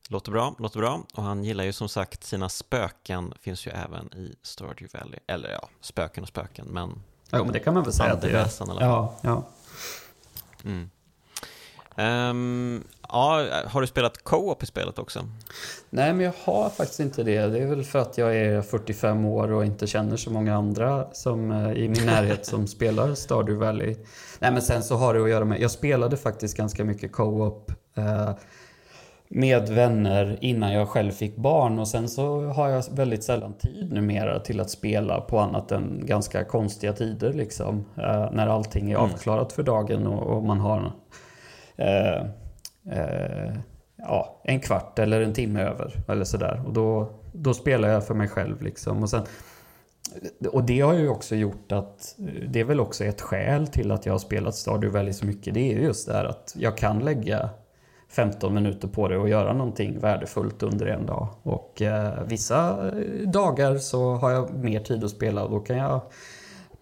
[0.10, 1.04] Låter bra, låter bra.
[1.14, 5.20] Och han gillar ju som sagt sina spöken, finns ju även i Stardew Valley.
[5.28, 8.32] Eller ja, spöken och spöken, men Jo, men det kan man väl säga att det
[8.32, 8.48] är.
[8.80, 9.44] Ja, ja.
[10.64, 10.90] Mm.
[11.98, 15.20] Ehm, ja, har du spelat co-op i spelet också?
[15.90, 17.48] Nej, men jag har faktiskt inte det.
[17.48, 21.08] Det är väl för att jag är 45 år och inte känner så många andra
[21.14, 23.96] som, eh, i min närhet som spelar Stardew Valley.
[24.40, 25.60] Nej, men sen så har det att göra med...
[25.62, 28.32] Jag spelade faktiskt ganska mycket co-op eh,
[29.28, 33.92] med vänner innan jag själv fick barn och sen så har jag väldigt sällan tid
[33.94, 37.86] numera till att spela på annat än ganska konstiga tider liksom.
[37.98, 39.12] Eh, när allting är Mm.
[39.12, 40.92] avklarat för dagen och, och man har
[41.78, 42.22] Eh,
[42.92, 43.54] eh,
[43.96, 46.62] ja, en kvart eller en timme över eller sådär.
[46.66, 49.04] Och då, då spelar jag för mig själv liksom.
[49.04, 49.26] Och, sen,
[50.52, 53.92] och det har ju också gjort att eh, det är väl också ett skäl till
[53.92, 55.54] att jag har spelat Stardew Valley så mycket.
[55.54, 57.50] Det är just det här att jag kan lägga
[58.10, 61.28] 15 minuter på det och göra någonting värdefullt under en dag.
[61.44, 62.92] Och eh, vissa
[63.26, 66.02] dagar så har jag mer tid att spela och då kan jag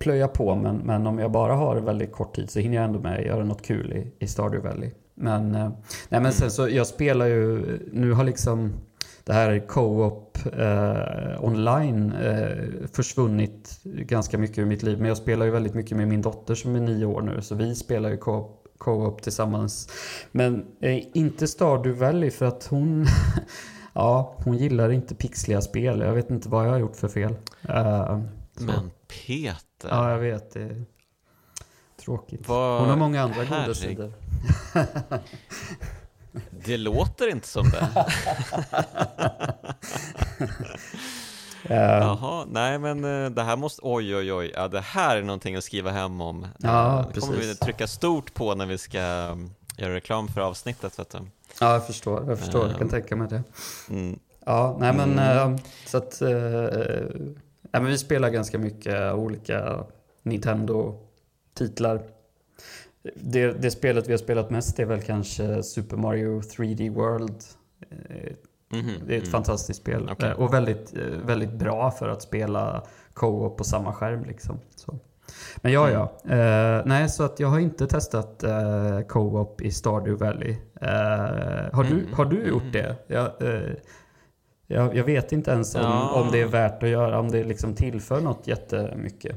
[0.03, 0.55] plöja på.
[0.55, 3.25] Men, men om jag bara har väldigt kort tid så hinner jag ändå med att
[3.25, 4.91] göra något kul i, i Stardew Valley.
[5.15, 5.69] Men, eh,
[6.09, 8.73] nej men sen så, jag spelar ju, nu har liksom
[9.23, 14.97] det här co-op eh, online eh, försvunnit ganska mycket ur mitt liv.
[14.97, 17.41] Men jag spelar ju väldigt mycket med min dotter som är nio år nu.
[17.41, 19.89] Så vi spelar ju co-op co-op tillsammans.
[20.31, 23.05] Men eh, inte Stardew Valley för att hon...
[23.93, 25.99] ja, hon gillar inte pixliga spel.
[25.99, 27.35] Jag vet inte vad jag har gjort för fel.
[27.69, 28.19] Uh.
[28.59, 28.91] Men
[29.25, 30.53] Peter, Ja, jag vet.
[30.53, 30.85] Det är
[32.05, 32.47] tråkigt.
[32.47, 33.77] Vad- Hon har många andra goda herregud.
[33.77, 34.13] sidor.
[36.65, 38.05] det låter inte som det.
[41.69, 45.21] Eh, Jaha, nej men eh, det här måste, oj oj oj, ja det här är
[45.21, 46.47] någonting att skriva hem om.
[46.57, 50.41] Ja, Eh, det kommer vi trycka stort på när vi ska mm, göra reklam för
[50.41, 51.17] avsnittet vet du.
[51.61, 52.29] ja, jag förstår.
[52.29, 52.61] Jag förstår.
[52.67, 52.89] Jag kan Ehm.
[52.89, 53.43] tänka mig det.
[53.89, 54.19] Mm.
[54.45, 55.53] Ja, nej men Mm.
[55.53, 56.21] eh, så att...
[57.73, 59.83] nej, men vi spelar ganska mycket olika
[60.23, 62.01] Nintendo-titlar.
[63.15, 67.35] det, det spelet vi har spelat mest är väl kanske Super Mario 3D World.
[67.89, 68.33] Eh,
[68.73, 69.31] Mhm, Det är ett mm.
[69.31, 70.29] fantastiskt spel Okej.
[70.29, 74.23] eh, och väldigt, eh, väldigt bra för att spela co-op på samma skärm.
[74.25, 74.59] Liksom.
[74.75, 74.99] Så.
[75.61, 75.93] Men ja, Mm.
[76.23, 76.35] ja.
[76.35, 80.51] Eh, nej, så att jag har inte testat eh, co-op i Stardew Valley.
[80.81, 80.89] Eh,
[81.73, 82.95] har, du, Mm, har du mm, gjort det?
[83.07, 83.31] Jag,
[84.67, 86.09] jag, jag vet inte ens om, Ja.
[86.21, 89.35] om det är värt att göra, om det liksom tillför något jättemycket.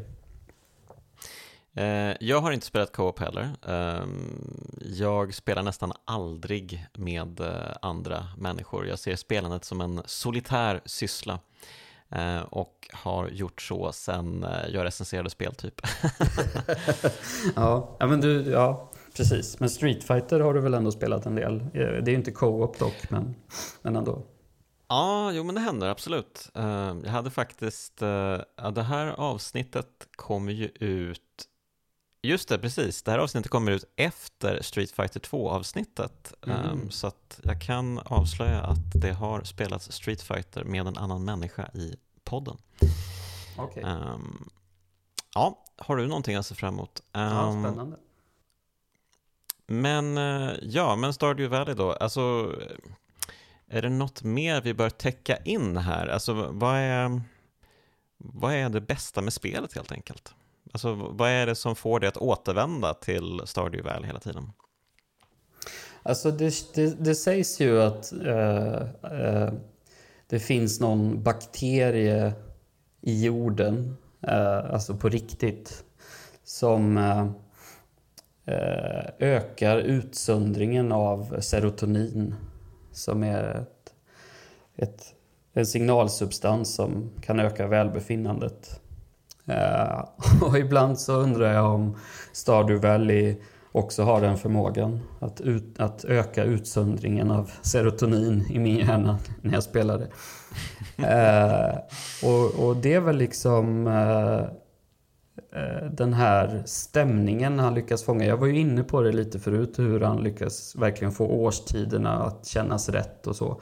[1.74, 3.49] Eh, jag har inte spelat co-op heller.
[3.68, 4.41] Ehm,
[4.85, 8.87] jag spelar nästan aldrig med eh, andra människor.
[8.87, 11.39] Jag ser spelandet som en solitär syssla.
[12.11, 15.81] Eh, och har gjort så sen jag recenserade spel typ.
[17.57, 19.61] ja, men du, ja, precis.
[19.61, 21.64] Men Street Fighter har du väl ändå spelat en del?
[21.72, 23.35] Det är ju inte co-op dock, men,
[23.83, 24.22] men ändå.
[24.89, 26.51] Ja, jo men det händer absolut.
[26.55, 31.49] Eh, Jag hade faktiskt, eh, ja, det här avsnittet kommer ju ut,
[32.22, 36.34] just det precis, det här avsnittet kommer ut efter Street Fighter 2 avsnittet.
[36.47, 36.91] Eh, Mm.
[36.91, 41.68] Så att jag kan avslöja att det har spelats Street Fighter med en annan människa
[41.74, 42.57] i podden.
[43.59, 43.82] Okej.
[43.82, 44.49] Ehm,
[45.34, 47.03] Ja, har du någonting att se fram emot?
[47.12, 47.97] Ja, Ehm, spännande.
[49.66, 50.16] Men
[50.62, 52.53] ja, men Stardew Valley då, alltså
[53.71, 56.07] är det något mer vi bör täcka in här?
[56.07, 57.21] Alltså vad är,
[58.19, 60.35] vad är det bästa med spelet helt enkelt?
[60.73, 64.53] Alltså vad är det som får dig att återvända till Stardew Valley hela tiden?
[66.03, 69.53] Alltså det, det, det sägs ju att eh, eh,
[70.27, 72.33] det finns någon bakterie
[73.01, 75.85] i jorden, eh, alltså på riktigt,
[76.45, 77.27] som eh,
[78.55, 82.35] eh ökar utsöndringen av serotonin
[82.97, 83.94] som är ett,
[84.76, 85.14] ett,
[85.53, 88.80] en signalsubstans som kan öka välbefinnandet.
[89.47, 90.05] Eh,
[90.42, 91.97] och ibland så undrar jag om
[92.32, 93.36] Stardew Valley
[93.72, 99.55] också har den förmågan att, ut, att öka utsöndringen av serotonin i min hjärna när
[99.55, 100.09] jag spelar det.
[101.09, 101.78] eh,
[102.28, 104.47] och, och det är väl liksom eh, eh,
[105.90, 108.24] den här stämningen han lyckas fånga.
[108.24, 112.47] Jag var ju inne på det lite förut hur han lyckas verkligen få årstiderna att
[112.47, 113.61] kännas rätt och så.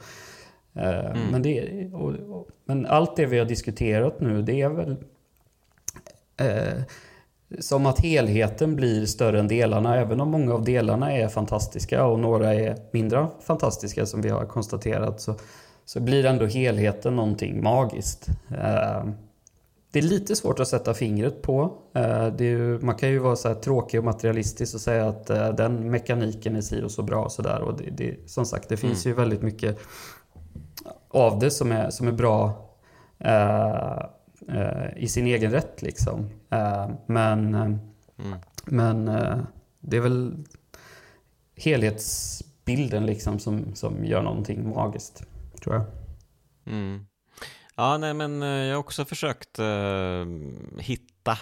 [0.75, 1.27] Eh, Mm.
[1.31, 4.95] men, det, och, och, men allt det vi har diskuterat nu det är väl
[6.37, 6.83] eh,
[7.59, 12.19] som att helheten blir större än delarna, även om många av delarna är fantastiska och
[12.19, 15.35] några är mindre fantastiska som vi har konstaterat så,
[15.85, 18.27] så blir ändå helheten någonting magiskt.
[18.49, 19.05] Eh,
[19.95, 21.77] det är lite svårt att sätta fingret på.
[21.93, 25.49] Eh, ju, man kan ju vara så här tråkig och materialistisk och säga att eh,
[25.49, 27.61] den mekaniken är si och så bra och sådär.
[27.61, 29.79] Och det, det, som sagt, det finns ju väldigt mycket
[31.09, 32.69] av det som är, som är bra
[33.19, 33.99] eh,
[34.47, 36.29] eh, i sin egen rätt liksom.
[36.49, 37.55] Eh, men
[38.19, 38.39] Mm.
[38.65, 39.37] men eh,
[39.79, 40.43] det är väl
[41.55, 45.23] helhetsbilden liksom som, som gör någonting magiskt,
[45.63, 45.85] tror jag.
[46.73, 47.05] Mm.
[47.77, 50.25] Ja, nej men eh, jag har också försökt eh,
[50.79, 51.37] hitta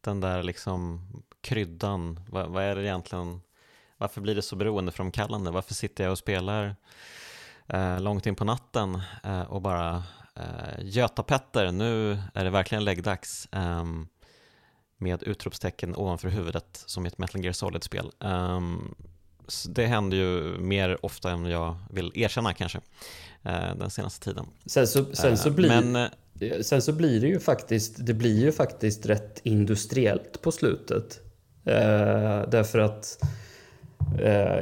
[0.00, 1.00] den där liksom
[1.40, 2.20] kryddan.
[2.28, 3.40] Vad, vad är det egentligen?
[3.98, 5.50] Varför blir det så beroendeframkallande?
[5.50, 6.76] Varför sitter jag och spelar
[7.66, 10.02] eh, långt in på natten eh, och bara
[10.34, 13.48] eh, Göta Petter, nu är det verkligen läggdags.
[13.52, 14.08] Ehm,
[14.96, 18.12] med utropstecken ovanför huvudet som i ett Metal Gear Solid-spel.
[18.20, 18.94] Ehm,
[19.68, 22.78] det händer ju mer ofta än jag vill erkänna kanske
[23.42, 24.46] eh, den senaste tiden.
[24.66, 28.14] Sen så, sen så, Eh, blir, Men, eh, sen så blir det ju faktiskt, det
[28.14, 31.20] blir ju faktiskt rätt industriellt på slutet.
[32.50, 33.24] Därför att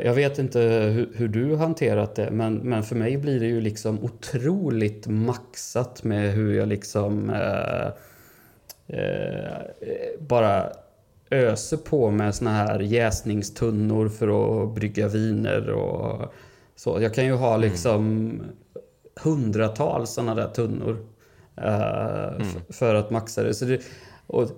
[0.04, 3.60] jag vet inte hur, hur du hanterat det, men, men för mig blir det ju
[3.60, 7.30] liksom otroligt maxat med hur jag liksom
[8.88, 10.72] eh, eh, bara
[11.30, 14.28] öser på med såna här jäsningstunnor för
[14.64, 16.32] att brygga viner och
[16.76, 16.98] så.
[17.00, 18.32] Jag kan ju ha liksom
[19.20, 21.06] hundratals sådana där tunnor
[21.56, 23.54] eh, f- för att maxa det.
[23.54, 23.80] Så det,
[24.26, 24.48] och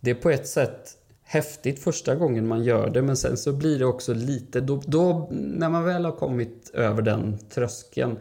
[0.00, 0.90] det är på ett sätt
[1.24, 5.28] häftigt första gången man gör det men sen så blir det också lite, då, då
[5.30, 8.16] när man väl har kommit över den tröskeln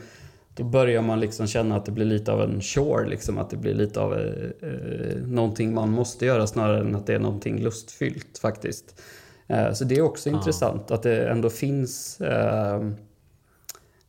[0.62, 3.58] då börjar man liksom känna att det blir lite av en chore, liksom, att det
[3.58, 7.64] blir lite av eh, eh, någonting man måste göra snarare än att det är någonting
[7.64, 9.02] lustfyllt faktiskt.
[9.48, 10.38] Eh, så det är också Ja.
[10.38, 12.82] intressant att det ändå finns eh,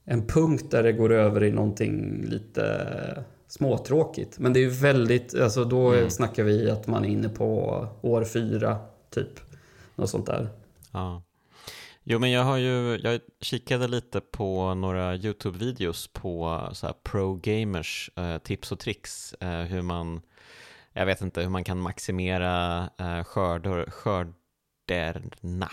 [0.05, 4.38] en punkt där det går över i någonting lite småtråkigt.
[4.38, 6.11] Men det är ju väldigt, alltså då Mm.
[6.11, 8.76] snackar vi att man är inne på år fyra,
[9.11, 9.40] typ.
[9.94, 10.48] Något sånt där.
[10.92, 11.22] Ja.
[12.05, 18.11] Jo, men jag har ju, jag kikade lite på några YouTube-videos på så här pro-gamers
[18.16, 20.22] eh, tips och tricks, eh, hur man,
[20.92, 25.70] jag vet inte, hur man kan maximera eh, skördor, skörderna.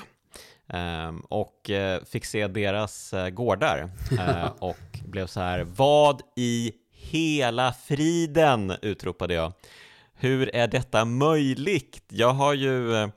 [0.68, 6.72] Ehm, och eh, fick se deras eh, gårdar eh, och blev så här, vad i
[6.92, 9.54] hela friden, utropade jag.
[10.14, 12.04] Hur är detta möjligt?
[12.08, 13.10] Jag har ju,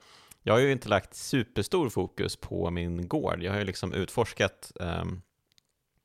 [0.43, 3.43] jag har ju inte lagt superstor fokus på min gård.
[3.43, 5.23] Jag har ju liksom utforskat um,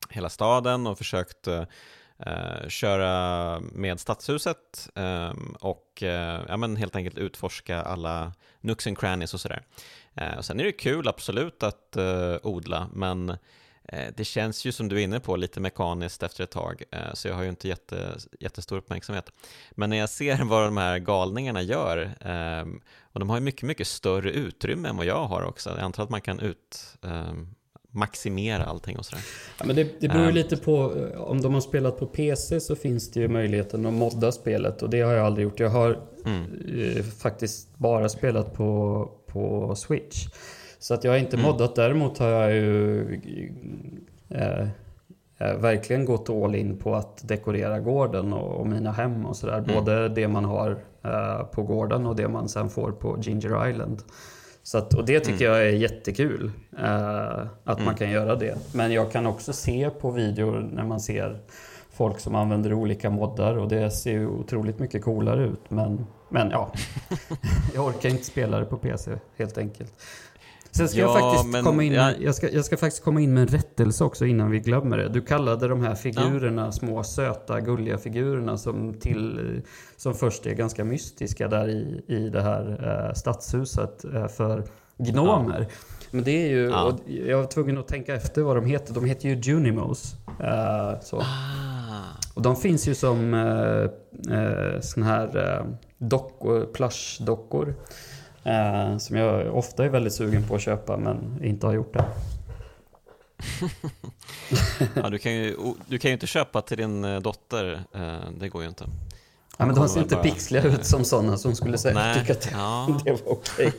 [0.10, 6.10] hela staden och försökt uh, köra med stadshuset um, och uh,
[6.48, 9.64] ja, men helt enkelt utforska alla nooks and crannies och sådär.
[10.22, 11.98] Uh, sen är det kul absolut att
[12.44, 13.38] odla, men
[14.16, 16.84] det känns ju som du är inne på lite mekaniskt efter ett tag,
[17.14, 19.32] så jag har ju inte jätte, jättestor uppmärksamhet.
[19.72, 22.82] Men när jag ser vad de här galningarna gör, ehm,
[23.18, 25.70] och de har ju mycket, mycket större utrymme än vad jag har också.
[25.70, 27.48] Jag antar att man kan ut ehm,
[27.92, 29.24] maximera allting och sådär.
[29.60, 32.06] Ja, men det, det beror ju um, lite på, eh, om de har spelat på
[32.06, 35.60] PC så finns det ju möjligheten att modda spelet och det har jag aldrig gjort.
[35.60, 37.04] Jag har mm.
[37.04, 40.28] faktiskt bara spelat på, på Switch.
[40.80, 41.52] Så att jag har inte mm.
[41.52, 41.76] moddat.
[41.76, 43.02] Däremot har jag ju
[44.30, 44.68] eh,
[45.38, 49.58] eh, verkligen gått all in på att dekorera gården och, och mina hem och sådär.
[49.58, 49.76] Mm.
[49.76, 50.78] Både det man har eh,
[51.52, 54.02] på gården och det man sen får på Ginger Island.
[54.64, 55.58] Så att, och det tycker mm.
[55.58, 56.52] jag är jättekul.
[56.80, 57.96] Eh, att man mm.
[57.96, 58.58] kan göra det.
[58.74, 61.40] Men jag kan också se på videor när man ser
[61.98, 65.70] folk som använder olika moddar och det ser ju otroligt mycket coolare ut.
[65.70, 66.72] Men, men ja,
[67.74, 69.94] jag orkar inte spela det på PC helt enkelt.
[70.72, 73.22] Sen ska ja, jag faktiskt men, komma in med, jag, ska, jag ska faktiskt komma
[73.22, 75.10] in med en rättelse också innan vi glömmer det.
[75.10, 76.72] Du kallade de här figurerna, ja.
[76.72, 79.62] små söta gulliga figurerna som, till,
[79.98, 84.64] som först är ganska mystiska där i, i det här eh, stadshuset eh, för
[84.98, 85.68] gnomer.
[85.70, 85.76] Ja.
[86.12, 86.98] Men det är ju, ja.
[87.06, 88.94] jag var tvungen att tänka efter vad de heter.
[88.94, 90.16] De heter ju Junimos.
[90.40, 91.18] Eh, så.
[91.18, 92.18] Ah.
[92.34, 95.66] Och de finns ju som eh, eh, såna här eh,
[95.98, 97.76] dockor, plushdockor.
[98.48, 102.06] Eh, som jag ofta är väldigt sugen på att köpa men inte har gjort det.
[104.96, 108.50] ja, du, kan ju, du kan ju inte köpa till din eh, dotter, eh, det
[108.50, 108.86] går ju inte.
[109.58, 110.24] Ja, men de ser inte bara...
[110.24, 113.00] pixliga ut som sådana som skulle säga Nej, tycka att ja.
[113.06, 113.74] det var okej.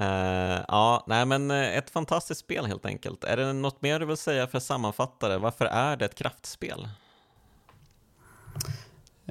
[0.00, 3.24] Uh, ja, nej men ett fantastiskt spel helt enkelt.
[3.24, 5.38] Är det något mer du vill säga för sammanfattare?
[5.38, 6.88] Varför är det ett kraftspel?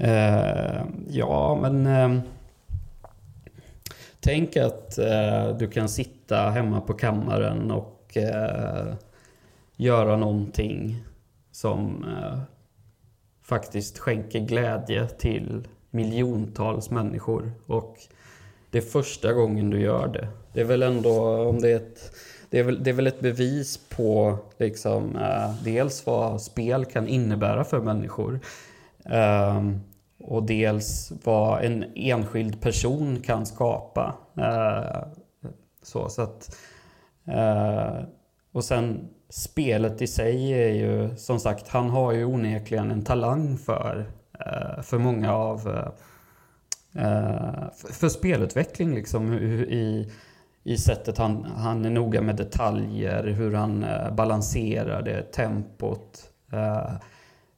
[0.02, 2.22] Uh, ja, men uh,
[4.26, 8.94] Tänk att eh, du kan sitta hemma på kammaren och eh,
[9.76, 11.04] göra någonting
[11.52, 12.40] som eh,
[13.44, 17.52] faktiskt skänker glädje till miljontals människor.
[17.66, 17.98] Och
[18.70, 20.28] det är första gången du gör det.
[20.54, 22.12] Det är väl ändå, om det är ett,
[22.50, 27.08] det är väl, det är väl ett bevis på liksom, eh, dels vad spel kan
[27.08, 28.40] innebära för människor.
[29.04, 29.82] Um,
[30.28, 34.16] och dels vad en enskild person kan skapa.
[34.38, 35.08] Eh,
[35.82, 36.58] så, så att,
[37.28, 38.04] eh,
[38.52, 43.58] och sen spelet i sig är ju som sagt, han har ju onekligen en talang
[43.58, 44.06] för,
[44.40, 50.12] eh, för många av eh, eh, för, för spelutveckling liksom i,
[50.64, 56.32] i sättet han, han är noga med detaljer, hur han eh, balanserar det, tempot.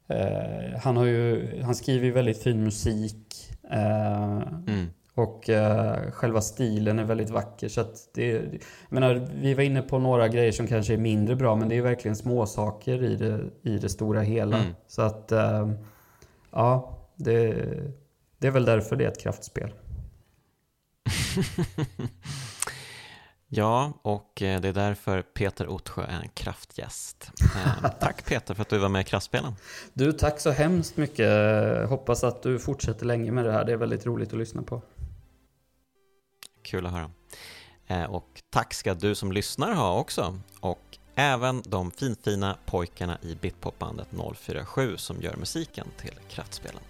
[0.07, 3.51] Eh, han, har ju, han skriver ju väldigt fin musik.
[3.71, 4.37] Eh,
[4.67, 4.87] mm.
[5.13, 7.69] Och uh, själva stilen är väldigt vacker.
[7.69, 11.35] Så att det, jag menar, vi var inne på några grejer som kanske är mindre
[11.35, 14.57] bra, men det är verkligen små saker i det, i det stora hela.
[14.57, 14.73] Mm.
[14.87, 15.71] Så att, uh,
[16.51, 17.55] ja, det,
[18.37, 19.73] det är väl därför det är ett kraftspel.
[23.49, 27.31] Ja, och eh, det är därför Peter Ottsjö är en kraftgäst.
[27.55, 29.53] Eh, tack Peter för att du var med i Kraftspelen.
[29.93, 31.29] Du, tack så hemskt mycket.
[31.89, 33.65] Hoppas att du fortsätter länge med det här.
[33.65, 34.81] Det är väldigt roligt att lyssna på.
[36.61, 37.11] Kul att höra.
[37.87, 40.39] Eh, och tack ska du som lyssnar ha också.
[40.59, 46.81] Och även de finfina pojkarna i Bitpopbandet 047 som gör musiken till Kraftspelen.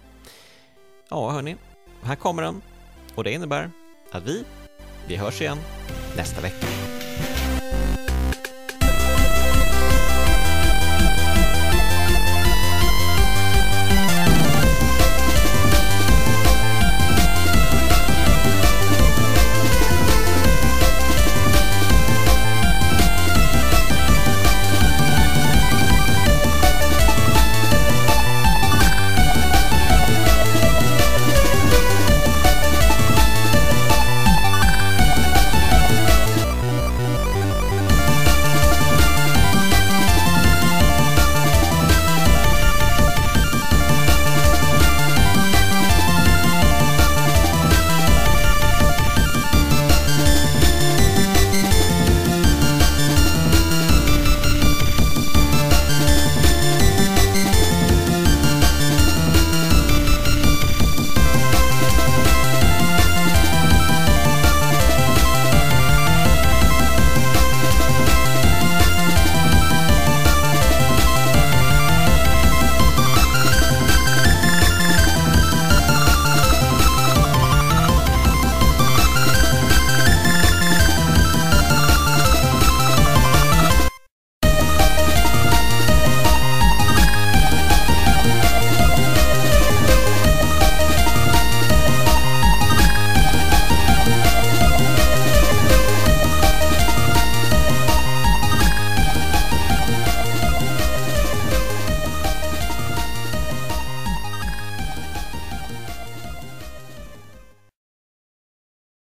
[1.08, 1.56] Ja, hörni,
[2.02, 2.62] här kommer den.
[3.14, 3.70] Och det innebär
[4.12, 4.44] att vi,
[5.08, 5.58] vi hörs igen
[6.16, 6.66] nästa vecka.